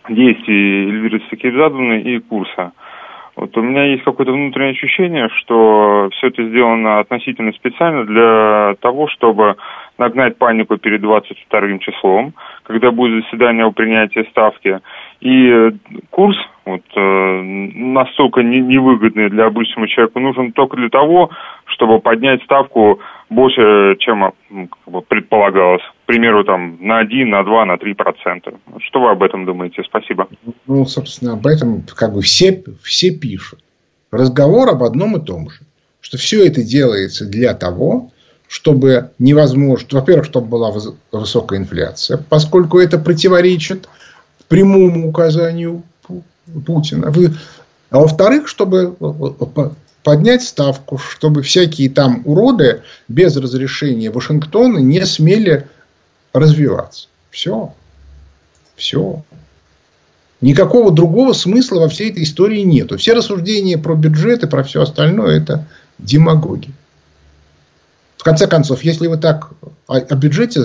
действий 0.09 0.89
Эльвиры 0.89 1.23
Сакирзадовны 1.31 2.01
и 2.01 2.19
курса. 2.19 2.73
Вот 3.37 3.55
у 3.59 3.61
меня 3.61 3.85
есть 3.85 4.03
какое-то 4.03 4.33
внутреннее 4.33 4.73
ощущение, 4.73 5.29
что 5.29 6.09
все 6.13 6.29
это 6.29 6.43
сделано 6.49 7.01
относительно 7.01 7.53
специально 7.53 8.07
для 8.07 8.77
того, 8.81 9.09
чтобы 9.09 9.57
нагнать 9.99 10.39
панику 10.39 10.79
перед 10.79 11.03
22 11.03 11.79
числом, 11.79 12.33
когда 12.63 12.91
будет 12.91 13.25
заседание 13.25 13.67
о 13.67 13.73
принятии 13.73 14.27
ставки. 14.31 14.81
И 15.21 15.71
курс 16.11 16.37
вот, 16.65 16.83
э, 16.95 17.41
настолько 17.43 18.43
не, 18.43 18.61
невыгодный 18.61 19.29
для 19.29 19.47
обычного 19.47 19.87
человека 19.87 20.19
нужен 20.19 20.53
только 20.53 20.77
для 20.77 20.89
того, 20.89 21.31
чтобы 21.67 22.01
поднять 22.01 22.43
ставку 22.43 23.01
больше, 23.29 23.97
чем 24.01 24.33
как 24.51 24.93
бы, 24.93 25.03
предполагалось. 25.03 25.85
Примеру, 26.07 26.45
там, 26.45 26.79
на 26.81 26.99
1, 26.99 27.29
на 27.29 27.43
2, 27.43 27.65
на 27.67 27.79
3 27.79 27.95
процента. 27.95 28.53
Что 28.79 29.01
вы 29.01 29.11
об 29.11 29.23
этом 29.23 29.45
думаете? 29.45 29.83
Спасибо. 29.85 30.29
Ну, 30.67 30.87
собственно, 30.87 31.33
об 31.33 31.47
этом 31.47 31.83
как 31.83 32.15
бы 32.15 32.23
все, 32.23 32.63
все 32.83 33.11
пишут. 33.11 33.59
Разговор 34.13 34.69
об 34.69 34.85
одном 34.85 35.17
и 35.17 35.25
том 35.25 35.51
же. 35.51 35.59
Что 36.01 36.17
все 36.17 36.47
это 36.47 36.63
делается 36.63 37.27
для 37.27 37.55
того, 37.55 38.13
чтобы 38.47 39.11
невозможно, 39.19 39.99
во-первых, 39.99 40.27
чтобы 40.27 40.47
была 40.47 40.73
высокая 41.11 41.59
инфляция, 41.59 42.25
поскольку 42.29 42.79
это 42.79 42.99
противоречит 42.99 43.89
прямому 44.49 45.09
указанию 45.09 45.83
Путина. 46.65 47.13
А 47.91 47.99
во-вторых, 47.99 48.47
чтобы 48.47 48.95
поднять 50.05 50.45
ставку, 50.45 50.99
чтобы 50.99 51.43
всякие 51.43 51.91
там 51.91 52.23
уроды 52.25 52.83
без 53.09 53.37
разрешения 53.37 54.13
Вашингтона 54.13 54.79
не 54.79 55.05
смели 55.05 55.67
развиваться. 56.39 57.09
Все. 57.31 57.75
Все. 58.77 59.23
Никакого 60.41 60.93
другого 60.93 61.33
смысла 61.33 61.81
во 61.81 61.89
всей 61.89 62.11
этой 62.11 62.23
истории 62.23 62.61
нету. 62.61 62.99
Все 62.99 63.15
рассуждения 63.15 63.79
про 63.79 63.95
бюджет 63.95 64.43
и 64.43 64.47
про 64.47 64.63
все 64.63 64.83
остальное 64.83 65.41
это 65.41 65.67
демагогия. 65.99 66.73
В 68.19 68.23
конце 68.23 68.47
концов, 68.47 68.83
если 68.83 69.07
вы 69.07 69.17
так 69.17 69.51
о, 69.87 69.97
о 69.97 70.15
бюджете 70.15 70.65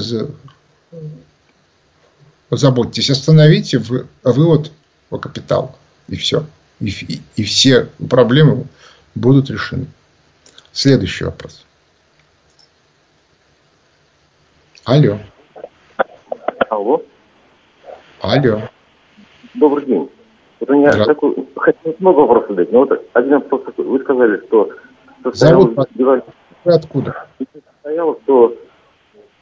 заботитесь, 2.49 3.09
остановите 3.09 3.81
вывод 4.23 4.71
по 5.09 5.17
капиталу. 5.17 5.75
И 6.07 6.15
все. 6.15 6.45
И, 6.79 6.89
и, 6.89 7.21
и 7.37 7.43
все 7.43 7.87
проблемы 8.09 8.65
будут 9.15 9.49
решены. 9.49 9.87
Следующий 10.73 11.25
вопрос. 11.25 11.65
Алло. 14.83 15.19
Алло. 16.81 17.03
Алло. 18.21 18.61
Добрый 19.53 19.85
день. 19.85 20.09
Вот 20.59 20.69
у 20.71 20.73
меня 20.73 20.91
такой, 21.05 21.35
хотел 21.55 21.95
много 21.99 22.21
вопросов 22.21 22.49
задать, 22.49 22.71
но 22.71 22.79
вот 22.79 23.09
один 23.13 23.33
вопрос 23.33 23.65
такой. 23.65 23.85
Вы 23.85 23.99
сказали, 23.99 24.43
что 24.47 24.71
Зовут 25.33 25.77
Вы 25.93 26.73
откуда? 26.73 27.27
Состоялось, 27.53 28.17
что 28.23 28.57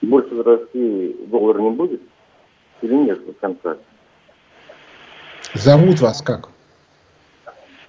больше 0.01 0.35
в 0.35 0.41
России 0.41 1.15
доллар 1.27 1.61
не 1.61 1.69
будет 1.69 2.01
или 2.81 2.93
нет 2.93 3.25
до 3.25 3.31
конца? 3.31 3.77
Зовут 5.53 6.01
вас 6.01 6.21
как? 6.21 6.49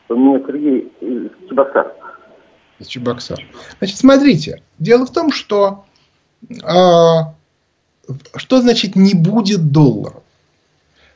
У 0.08 0.14
меня 0.14 0.38
Сергей 0.46 0.92
из 1.00 1.48
Чебоксар. 1.48 1.92
Из 2.78 2.86
Чебоксар. 2.86 3.40
Значит, 3.78 3.98
смотрите. 3.98 4.62
Дело 4.78 5.06
в 5.06 5.12
том, 5.12 5.32
что 5.32 5.84
а, 6.64 7.34
что 8.36 8.60
значит 8.60 8.96
не 8.96 9.14
будет 9.14 9.72
долларов? 9.72 10.22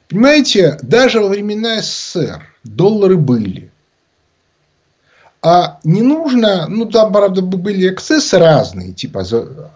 Понимаете, 0.09 0.79
даже 0.83 1.21
во 1.21 1.29
времена 1.29 1.81
СССР 1.81 2.47
доллары 2.63 3.17
были. 3.17 3.71
А 5.43 5.79
не 5.85 6.03
нужно, 6.03 6.67
ну 6.69 6.87
там, 6.87 7.13
правда, 7.13 7.43
были 7.43 7.93
эксцессы 7.93 8.39
разные, 8.39 8.93
типа 8.93 9.25
за, 9.25 9.71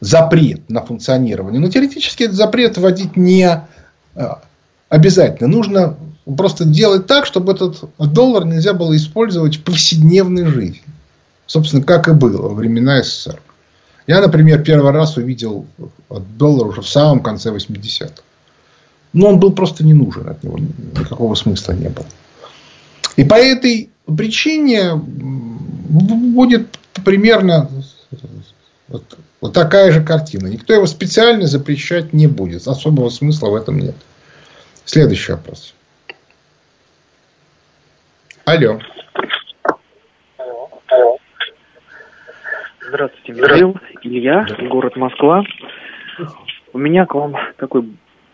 запрет 0.00 0.68
на 0.68 0.82
функционирование. 0.82 1.60
Но 1.60 1.68
теоретически 1.68 2.24
этот 2.24 2.36
запрет 2.36 2.76
вводить 2.76 3.16
не 3.16 3.44
а, 4.14 4.42
обязательно. 4.88 5.48
Нужно 5.48 5.96
просто 6.36 6.64
делать 6.64 7.06
так, 7.06 7.26
чтобы 7.26 7.52
этот 7.52 7.84
доллар 7.98 8.44
нельзя 8.44 8.72
было 8.72 8.96
использовать 8.96 9.56
в 9.56 9.64
повседневной 9.64 10.46
жизни. 10.46 10.82
Собственно, 11.46 11.82
как 11.82 12.08
и 12.08 12.12
было 12.12 12.42
во 12.42 12.54
времена 12.54 13.02
СССР. 13.02 13.40
Я, 14.10 14.20
например, 14.20 14.60
первый 14.64 14.90
раз 14.90 15.16
увидел 15.16 15.68
доллар 16.08 16.66
уже 16.66 16.80
в 16.80 16.88
самом 16.88 17.22
конце 17.22 17.52
80-х. 17.52 18.24
Но 19.12 19.28
он 19.28 19.38
был 19.38 19.52
просто 19.52 19.84
не 19.84 19.94
нужен, 19.94 20.28
от 20.28 20.42
него 20.42 20.58
никакого 20.58 21.36
смысла 21.36 21.74
не 21.74 21.90
было. 21.90 22.06
И 23.14 23.22
по 23.22 23.34
этой 23.34 23.88
причине 24.06 24.96
будет 24.96 26.76
примерно 27.04 27.70
вот, 28.88 29.52
такая 29.52 29.92
же 29.92 30.02
картина. 30.02 30.48
Никто 30.48 30.74
его 30.74 30.86
специально 30.86 31.46
запрещать 31.46 32.12
не 32.12 32.26
будет. 32.26 32.66
Особого 32.66 33.10
смысла 33.10 33.50
в 33.50 33.54
этом 33.54 33.78
нет. 33.78 33.94
Следующий 34.86 35.30
вопрос. 35.30 35.72
Алло. 38.44 38.80
Здравствуйте, 42.92 43.40
Михаил, 43.40 43.76
Илья, 44.02 44.44
город 44.68 44.96
Москва. 44.96 45.44
У 46.72 46.78
меня 46.78 47.06
к 47.06 47.14
вам 47.14 47.36
такой 47.56 47.84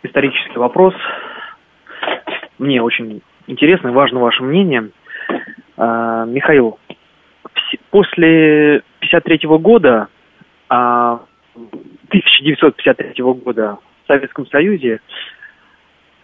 исторический 0.03 0.59
вопрос. 0.59 0.95
Мне 2.57 2.81
очень 2.81 3.21
интересно 3.49 3.89
и 3.89 3.93
важно 3.93 4.21
ваше 4.21 4.43
мнение. 4.43 4.89
А, 5.77 6.25
Михаил, 6.25 6.79
после 7.91 8.81
53 9.01 9.41
года, 9.59 10.09
1953 10.69 13.13
а, 13.19 13.23
года 13.35 13.77
в 14.05 14.07
Советском 14.07 14.47
Союзе 14.47 15.01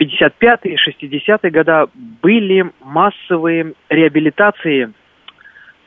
55-е, 0.01 0.77
60-е 0.77 1.51
годы 1.51 1.91
были 2.23 2.65
массовые 2.81 3.75
реабилитации, 3.91 4.91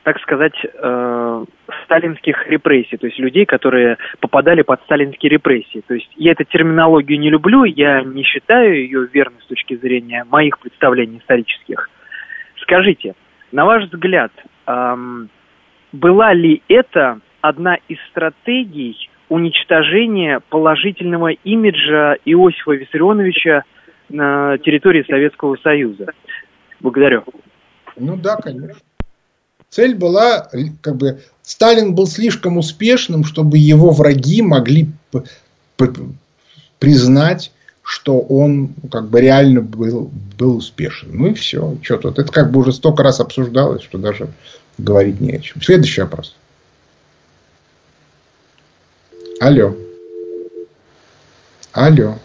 так 0.05 0.21
сказать, 0.21 0.53
э, 0.63 1.45
сталинских 1.83 2.47
репрессий, 2.47 2.95
то 2.95 3.07
есть 3.07 3.17
людей, 3.17 3.47
которые 3.47 3.97
попадали 4.19 4.61
под 4.61 4.79
сталинские 4.83 5.31
репрессии. 5.31 5.81
То 5.87 5.95
есть 5.95 6.07
я 6.15 6.33
эту 6.33 6.43
терминологию 6.43 7.19
не 7.19 7.31
люблю, 7.31 7.63
я 7.63 8.03
не 8.03 8.21
считаю 8.21 8.75
ее 8.75 9.07
верной 9.11 9.41
с 9.41 9.47
точки 9.47 9.75
зрения 9.75 10.23
моих 10.29 10.59
представлений 10.59 11.17
исторических. 11.17 11.89
Скажите, 12.61 13.15
на 13.51 13.65
ваш 13.65 13.85
взгляд, 13.85 14.31
эм, 14.67 15.29
была 15.91 16.33
ли 16.33 16.61
это 16.67 17.19
одна 17.41 17.79
из 17.87 17.97
стратегий 18.11 19.09
уничтожения 19.29 20.39
положительного 20.49 21.29
имиджа 21.29 22.15
Иосифа 22.25 22.73
Виссарионовича 22.73 23.63
на 24.09 24.59
территории 24.59 25.03
Советского 25.09 25.55
Союза. 25.63 26.13
Благодарю. 26.79 27.23
Ну 27.97 28.17
да, 28.17 28.35
конечно. 28.35 28.75
Цель 29.69 29.95
была, 29.95 30.49
как 30.81 30.95
бы, 30.95 31.21
Сталин 31.43 31.95
был 31.95 32.07
слишком 32.07 32.57
успешным, 32.57 33.23
чтобы 33.23 33.57
его 33.57 33.91
враги 33.91 34.41
могли 34.41 34.89
признать, 36.79 37.51
что 37.83 38.19
он 38.19 38.73
как 38.91 39.09
бы 39.09 39.21
реально 39.21 39.61
был, 39.61 40.11
был 40.37 40.57
успешен. 40.57 41.09
Ну 41.13 41.27
и 41.27 41.33
все. 41.33 41.77
Что 41.83 41.97
тут? 41.97 42.19
Это 42.19 42.31
как 42.31 42.51
бы 42.51 42.59
уже 42.61 42.73
столько 42.73 43.03
раз 43.03 43.19
обсуждалось, 43.19 43.83
что 43.83 43.97
даже 43.97 44.29
говорить 44.77 45.21
не 45.21 45.33
о 45.33 45.39
чем. 45.39 45.61
Следующий 45.61 46.01
вопрос. 46.01 46.35
Алло. 49.39 49.75
Алло. 51.73 52.17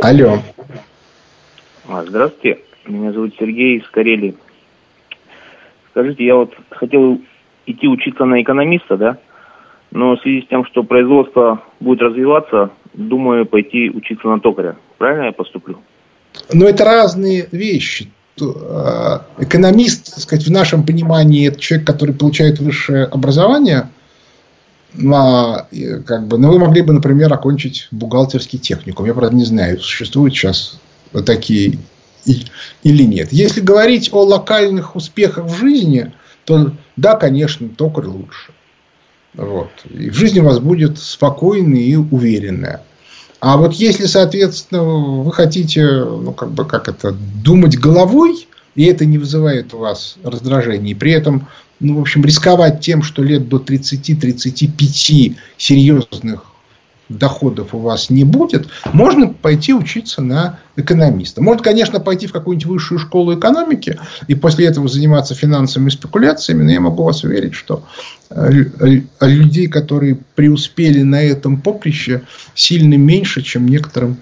Алло. 0.00 0.42
А, 1.88 2.04
здравствуйте, 2.06 2.62
меня 2.90 3.12
зовут 3.12 3.34
Сергей 3.38 3.78
из 3.78 3.88
Карелии. 3.88 4.34
Скажите, 5.90 6.24
я 6.24 6.36
вот 6.36 6.54
хотел 6.70 7.20
идти 7.66 7.88
учиться 7.88 8.24
на 8.24 8.40
экономиста, 8.40 8.96
да? 8.96 9.18
Но 9.90 10.16
в 10.16 10.20
связи 10.20 10.42
с 10.42 10.48
тем, 10.48 10.64
что 10.66 10.82
производство 10.82 11.62
будет 11.80 12.02
развиваться, 12.02 12.70
думаю 12.94 13.46
пойти 13.46 13.90
учиться 13.90 14.28
на 14.28 14.40
токаря. 14.40 14.76
Правильно 14.98 15.26
я 15.26 15.32
поступлю? 15.32 15.78
Но 16.52 16.66
это 16.66 16.84
разные 16.84 17.48
вещи. 17.52 18.10
А, 18.40 19.26
экономист, 19.38 20.14
так 20.14 20.20
сказать, 20.20 20.46
в 20.46 20.50
нашем 20.50 20.84
понимании, 20.84 21.48
это 21.48 21.58
человек, 21.58 21.86
который 21.86 22.14
получает 22.14 22.58
высшее 22.58 23.04
образование, 23.04 23.88
на, 24.94 25.66
как 26.06 26.28
бы, 26.28 26.38
ну, 26.38 26.50
вы 26.50 26.58
могли 26.58 26.82
бы, 26.82 26.92
например, 26.92 27.32
окончить 27.32 27.88
бухгалтерский 27.90 28.58
техникум. 28.58 29.06
Я, 29.06 29.14
правда, 29.14 29.34
не 29.34 29.44
знаю, 29.44 29.78
существуют 29.80 30.34
сейчас 30.34 30.80
такие 31.26 31.78
или 32.24 33.02
нет. 33.02 33.32
Если 33.32 33.60
говорить 33.60 34.12
о 34.12 34.22
локальных 34.22 34.96
успехах 34.96 35.46
в 35.46 35.56
жизни, 35.56 36.12
то 36.44 36.72
да, 36.96 37.14
конечно, 37.14 37.68
токарь 37.68 38.06
лучше. 38.06 38.52
Вот. 39.34 39.70
И 39.88 40.10
в 40.10 40.14
жизни 40.14 40.40
у 40.40 40.44
вас 40.44 40.58
будет 40.58 40.98
спокойная 40.98 41.80
и 41.80 41.96
уверенная. 41.96 42.82
А 43.40 43.56
вот 43.56 43.74
если, 43.74 44.06
соответственно, 44.06 44.82
вы 44.82 45.32
хотите, 45.32 45.84
ну, 45.84 46.32
как 46.32 46.50
бы, 46.50 46.64
как 46.64 46.88
это, 46.88 47.12
думать 47.12 47.78
головой, 47.78 48.48
и 48.74 48.84
это 48.84 49.04
не 49.04 49.18
вызывает 49.18 49.74
у 49.74 49.78
вас 49.78 50.16
раздражения, 50.24 50.92
и 50.92 50.94
при 50.94 51.12
этом 51.12 51.46
ну, 51.80 51.98
в 51.98 52.00
общем, 52.00 52.24
рисковать 52.24 52.80
тем, 52.80 53.02
что 53.02 53.22
лет 53.22 53.48
до 53.48 53.58
30-35 53.58 55.36
серьезных 55.56 56.44
доходов 57.08 57.74
у 57.74 57.78
вас 57.78 58.10
не 58.10 58.24
будет, 58.24 58.68
можно 58.92 59.28
пойти 59.28 59.72
учиться 59.72 60.22
на 60.22 60.58
экономиста. 60.76 61.42
Можно, 61.42 61.62
конечно, 61.62 62.00
пойти 62.00 62.26
в 62.26 62.32
какую-нибудь 62.32 62.66
высшую 62.66 62.98
школу 62.98 63.38
экономики 63.38 63.98
и 64.26 64.34
после 64.34 64.66
этого 64.66 64.88
заниматься 64.88 65.34
финансовыми 65.34 65.90
спекуляциями, 65.90 66.62
но 66.62 66.70
я 66.70 66.80
могу 66.80 67.04
вас 67.04 67.24
уверить, 67.24 67.54
что 67.54 67.84
э, 68.30 68.50
людей, 69.20 69.68
которые 69.68 70.18
преуспели 70.34 71.02
на 71.02 71.22
этом 71.22 71.60
поприще, 71.60 72.22
сильно 72.54 72.94
меньше, 72.94 73.42
чем 73.42 73.66
некоторым 73.66 74.18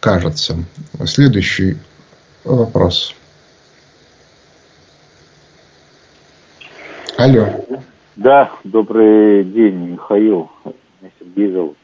кажется. 0.00 0.56
Следующий 1.04 1.76
вопрос. 2.44 3.14
Алло. 7.16 7.48
Да, 8.14 8.50
добрый 8.64 9.44
день, 9.44 9.92
Михаил. 9.92 10.50
Меня 11.00 11.10
Сергей 11.18 11.50
зовут. 11.50 11.76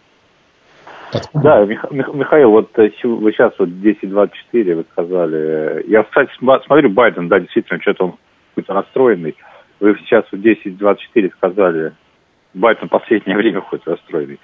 Откуда? 1.12 1.44
Да, 1.44 1.64
Мих, 1.66 1.84
Михаил, 1.90 2.50
вот 2.50 2.70
э, 2.78 2.90
вы 3.04 3.32
сейчас 3.32 3.52
вот 3.58 3.68
10.24 3.68 4.74
вы 4.74 4.84
сказали. 4.92 5.84
Я, 5.86 6.04
кстати, 6.04 6.30
смотрю, 6.38 6.90
Байден, 6.90 7.28
да, 7.28 7.38
действительно, 7.38 7.80
что-то 7.80 8.04
он 8.04 8.14
какой-то 8.50 8.72
расстроенный. 8.74 9.36
Вы 9.80 9.96
сейчас 10.00 10.24
вот 10.32 10.40
10.24 10.40 11.30
сказали, 11.32 11.92
Байден 12.54 12.88
в 12.88 12.90
последнее 12.90 13.36
время 13.38 13.60
хоть 13.60 13.86
расстроенный. 13.86 14.38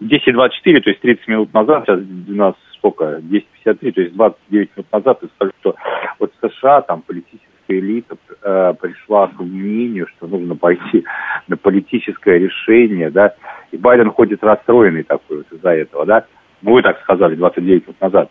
10.24, 0.00 0.80
то 0.80 0.90
есть 0.90 1.00
30 1.00 1.28
минут 1.28 1.54
назад, 1.54 1.84
сейчас 1.86 2.00
12, 2.00 2.60
сколько, 2.76 3.04
10.53, 3.18 3.92
то 3.92 4.00
есть 4.00 4.14
29 4.14 4.76
минут 4.76 4.92
назад 4.92 5.18
вы 5.22 5.28
сказали, 5.34 5.54
что 5.60 5.74
вот 6.18 6.32
США 6.40 6.82
там 6.82 7.02
политически 7.02 7.49
политическая 7.70 7.78
элита 7.78 8.16
э, 8.42 8.74
пришла 8.80 9.28
к 9.28 9.40
мнению, 9.40 10.06
что 10.08 10.26
нужно 10.26 10.56
пойти 10.56 11.04
на 11.48 11.56
политическое 11.56 12.38
решение, 12.38 13.10
да, 13.10 13.34
и 13.72 13.76
Байден 13.76 14.10
ходит 14.10 14.42
расстроенный 14.42 15.04
такой 15.04 15.38
вот 15.38 15.46
из-за 15.52 15.70
этого, 15.70 16.06
да, 16.06 16.24
ну, 16.62 16.72
вы 16.72 16.82
так 16.82 17.00
сказали 17.00 17.36
29 17.36 17.88
лет 17.88 18.00
назад. 18.00 18.30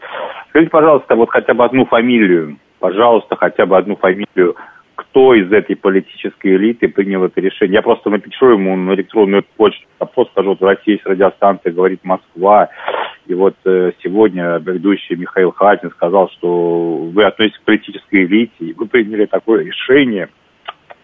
Скажите, 0.49 0.69
пожалуйста, 0.69 1.15
вот 1.15 1.29
хотя 1.29 1.53
бы 1.53 1.65
одну 1.65 1.85
фамилию, 1.85 2.57
пожалуйста, 2.79 3.35
хотя 3.35 3.65
бы 3.65 3.77
одну 3.77 3.95
фамилию, 3.95 4.55
кто 4.95 5.33
из 5.33 5.51
этой 5.51 5.75
политической 5.75 6.55
элиты 6.55 6.89
принял 6.89 7.23
это 7.23 7.41
решение. 7.41 7.75
Я 7.75 7.81
просто 7.81 8.09
напишу 8.09 8.49
ему 8.49 8.75
на 8.75 8.93
электронную 8.93 9.43
почту, 9.55 9.87
просто 10.13 10.31
скажу, 10.33 10.49
вот 10.49 10.59
в 10.59 10.65
России 10.65 10.91
есть 10.91 11.05
радиостанция, 11.05 11.71
говорит 11.71 12.01
Москва, 12.03 12.69
и 13.30 13.34
вот 13.36 13.53
э, 13.63 13.91
сегодня 14.01 14.57
ведущий 14.57 15.15
Михаил 15.15 15.51
Хатин 15.51 15.91
сказал, 15.91 16.32
что 16.32 16.97
вы 17.13 17.23
относитесь 17.23 17.59
к 17.59 17.63
политической 17.63 18.25
элите, 18.25 18.55
и 18.59 18.73
вы 18.73 18.88
приняли 18.88 19.27
такое 19.27 19.63
решение 19.63 20.30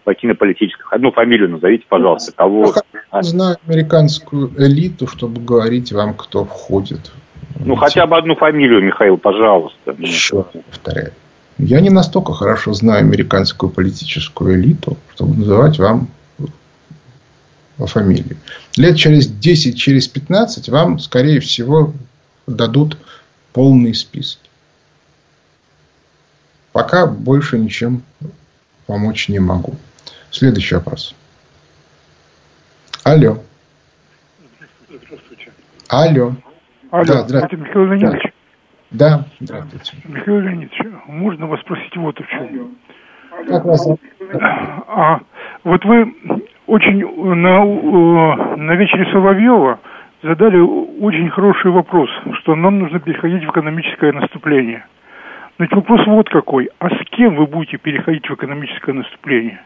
политическое. 0.04 0.84
Одну 0.90 1.12
фамилию 1.12 1.48
назовите, 1.48 1.84
пожалуйста, 1.88 2.32
кого... 2.34 2.74
Я 3.12 3.22
знаю 3.22 3.56
американскую 3.66 4.50
элиту, 4.58 5.06
чтобы 5.06 5.40
говорить 5.40 5.92
вам, 5.92 6.14
кто 6.14 6.44
входит. 6.44 7.12
Ну, 7.64 7.76
хотя 7.76 8.06
бы 8.06 8.16
одну 8.16 8.34
фамилию, 8.34 8.82
Михаил, 8.82 9.18
пожалуйста. 9.18 9.94
Еще 9.98 10.38
раз 10.38 10.64
повторяю. 10.70 11.12
Я 11.58 11.80
не 11.80 11.90
настолько 11.90 12.32
хорошо 12.32 12.72
знаю 12.72 13.00
американскую 13.00 13.70
политическую 13.70 14.60
элиту, 14.60 14.96
чтобы 15.14 15.36
называть 15.36 15.78
вам 15.78 16.08
фамилию. 17.78 18.36
Лет 18.76 18.96
через 18.96 19.28
10, 19.28 19.78
через 19.78 20.08
15 20.08 20.68
вам, 20.70 20.98
скорее 20.98 21.40
всего, 21.40 21.92
дадут 22.46 22.98
полный 23.52 23.94
список. 23.94 24.40
Пока 26.72 27.06
больше 27.06 27.58
ничем 27.58 28.02
помочь 28.86 29.28
не 29.28 29.38
могу. 29.38 29.74
Следующий 30.30 30.74
вопрос. 30.74 31.14
Алло. 33.04 33.38
Здравствуйте. 34.88 35.52
Алло. 35.88 36.34
Алло, 36.90 37.04
да, 37.04 37.22
здравствуйте. 37.22 37.56
Михаил 37.56 37.86
Леонидович. 37.86 38.32
Да, 38.90 39.26
здравствуйте. 39.40 39.96
Михаил 40.04 40.40
Леонидович, 40.40 40.80
можно 41.06 41.46
вас 41.46 41.60
спросить 41.60 41.96
вот 41.96 42.18
о 42.20 42.24
чем? 42.24 42.76
Как 43.48 43.64
вас 43.64 43.86
А, 44.88 45.20
вот 45.64 45.84
вы 45.84 46.14
очень 46.66 47.04
на, 47.36 47.64
на 48.56 48.72
вечере 48.76 49.10
Соловьева 49.12 49.78
задали 50.22 50.58
очень 50.58 51.30
хороший 51.30 51.70
вопрос, 51.70 52.08
что 52.40 52.54
нам 52.54 52.78
нужно 52.78 53.00
переходить 53.00 53.44
в 53.44 53.50
экономическое 53.50 54.12
наступление. 54.12 54.86
Но 55.58 55.64
ведь 55.64 55.74
вопрос 55.74 56.00
вот 56.06 56.28
какой. 56.28 56.70
А 56.78 56.88
с 56.88 56.98
кем 57.10 57.36
вы 57.36 57.46
будете 57.46 57.78
переходить 57.78 58.28
в 58.28 58.34
экономическое 58.34 58.92
наступление? 58.92 59.60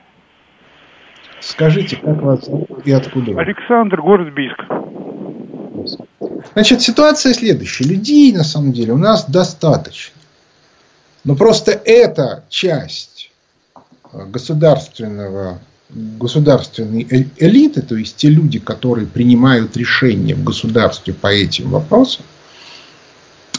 Скажите, 1.41 1.97
как 1.97 2.21
вас 2.23 2.49
и 2.85 2.93
откуда? 2.93 3.41
Александр, 3.41 4.01
город 4.01 4.33
Бийск. 4.33 4.63
Значит, 6.53 6.83
ситуация 6.83 7.33
следующая. 7.33 7.85
Людей, 7.85 8.33
на 8.33 8.45
самом 8.45 8.73
деле, 8.73 8.93
у 8.93 8.99
нас 8.99 9.29
достаточно. 9.29 10.21
Но 11.25 11.35
просто 11.35 11.73
эта 11.73 12.45
часть 12.49 13.33
государственного, 14.13 15.61
государственной 15.93 17.07
э, 17.11 17.25
элиты, 17.37 17.83
то 17.83 17.97
есть 17.97 18.17
те 18.17 18.29
люди, 18.29 18.59
которые 18.59 19.07
принимают 19.07 19.77
решения 19.77 20.35
в 20.35 20.45
государстве 20.45 21.15
по 21.15 21.29
этим 21.29 21.71
вопросам, 21.71 22.25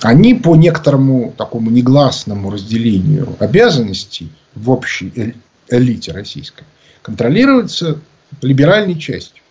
они 0.02 0.34
по 0.34 0.56
некоторому 0.56 1.34
такому 1.38 1.70
негласному 1.70 2.50
разделению 2.50 3.36
обязанностей 3.40 4.32
в 4.56 4.70
общей 4.70 5.36
элите 5.70 6.12
российской 6.12 6.66
контролируются 7.02 8.00
либеральной 8.42 8.98
частью 9.00 9.44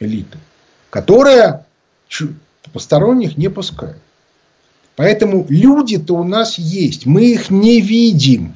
элиты, 0.00 0.38
которая 0.90 1.66
посторонних 2.72 3.36
не 3.36 3.48
пускает. 3.48 3.98
Поэтому 4.96 5.46
люди-то 5.48 6.14
у 6.14 6.24
нас 6.24 6.58
есть, 6.58 7.06
мы 7.06 7.32
их 7.32 7.50
не 7.50 7.80
видим, 7.80 8.54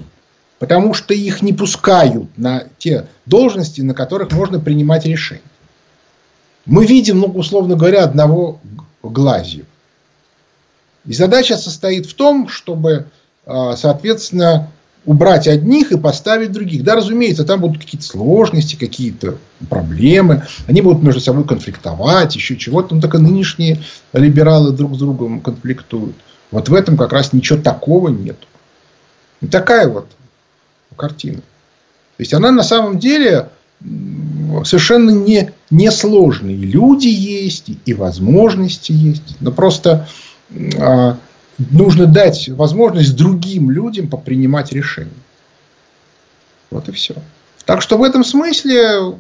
потому 0.63 0.95
что 0.95 1.13
их 1.13 1.43
не 1.43 1.53
пускают 1.53 2.39
на 2.39 2.67
те 2.79 3.09
должности, 3.27 3.81
на 3.81 3.95
которых 3.95 4.31
можно 4.31 4.61
принимать 4.61 5.05
решения. 5.05 5.43
Мы 6.67 6.87
видим, 6.87 7.19
ну, 7.19 7.27
условно 7.27 7.75
говоря, 7.75 8.05
одного 8.05 8.61
глазью. 9.03 9.65
И 11.05 11.15
задача 11.15 11.57
состоит 11.57 12.07
в 12.07 12.15
том, 12.15 12.47
чтобы, 12.47 13.07
а, 13.45 13.75
соответственно, 13.75 14.71
убрать 15.05 15.49
одних 15.49 15.91
и 15.91 15.99
поставить 15.99 16.53
других. 16.53 16.85
Да, 16.85 16.95
разумеется, 16.95 17.43
там 17.43 17.61
будут 17.61 17.83
какие-то 17.83 18.07
сложности, 18.07 18.77
какие-то 18.77 19.39
проблемы. 19.69 20.47
Они 20.69 20.81
будут 20.81 21.03
между 21.03 21.21
собой 21.21 21.43
конфликтовать, 21.43 22.37
еще 22.37 22.57
чего-то. 22.57 22.95
Ну, 22.95 23.01
только 23.01 23.19
нынешние 23.19 23.81
либералы 24.13 24.71
друг 24.71 24.95
с 24.95 24.99
другом 24.99 25.41
конфликтуют. 25.41 26.15
Вот 26.53 26.69
в 26.69 26.75
этом 26.75 26.97
как 26.97 27.13
раз 27.13 27.33
ничего 27.33 27.61
такого 27.61 28.11
нет. 28.11 28.39
И 29.41 29.49
такая 29.49 29.89
вот 29.89 30.07
картина. 30.93 31.39
То 31.39 32.21
есть 32.21 32.35
она 32.35 32.51
на 32.51 32.63
самом 32.63 32.99
деле 32.99 33.49
совершенно 34.65 35.11
не, 35.11 35.53
не 35.71 35.91
сложные. 35.91 36.57
Люди 36.57 37.09
есть, 37.09 37.71
и 37.85 37.95
возможности 37.95 38.93
есть. 38.93 39.37
Но 39.41 39.51
просто 39.51 40.09
а, 40.79 41.17
нужно 41.59 42.07
дать 42.07 42.49
возможность 42.49 43.17
другим 43.17 43.71
людям 43.71 44.09
попринимать 44.09 44.73
решения. 44.73 45.11
Вот 46.71 46.89
и 46.89 46.93
все. 46.93 47.15
Так 47.65 47.81
что 47.81 47.97
в 47.97 48.03
этом 48.03 48.25
смысле, 48.25 49.15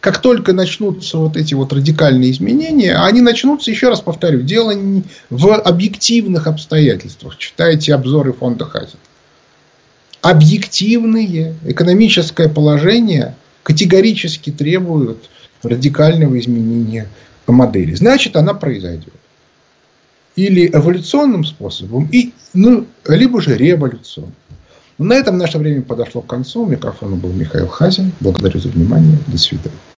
как 0.00 0.18
только 0.18 0.52
начнутся 0.52 1.18
вот 1.18 1.36
эти 1.36 1.54
вот 1.54 1.72
радикальные 1.72 2.30
изменения, 2.30 2.96
они 2.96 3.20
начнутся, 3.20 3.72
еще 3.72 3.88
раз 3.88 4.00
повторю, 4.00 4.42
дело 4.42 4.72
в 5.30 5.52
объективных 5.52 6.46
обстоятельствах. 6.46 7.36
Читайте 7.38 7.92
обзоры 7.94 8.32
фонда 8.32 8.66
Хазин. 8.66 8.98
Объективные 10.22 11.54
экономическое 11.64 12.48
положение 12.48 13.34
категорически 13.62 14.50
требуют 14.50 15.30
радикального 15.62 16.38
изменения 16.38 17.08
модели. 17.46 17.94
Значит, 17.94 18.36
она 18.36 18.54
произойдет 18.54 19.14
или 20.36 20.68
эволюционным 20.68 21.44
способом, 21.44 22.08
и, 22.12 22.32
ну, 22.52 22.86
либо 23.06 23.40
же 23.40 23.56
революционным. 23.56 24.34
На 24.98 25.14
этом 25.14 25.36
наше 25.36 25.58
время 25.58 25.82
подошло 25.82 26.22
к 26.22 26.26
концу. 26.26 26.62
У 26.62 26.66
микрофона 26.66 27.16
был 27.16 27.30
Михаил 27.32 27.68
Хазин. 27.68 28.12
Благодарю 28.20 28.60
за 28.60 28.68
внимание. 28.68 29.18
До 29.26 29.38
свидания. 29.38 29.76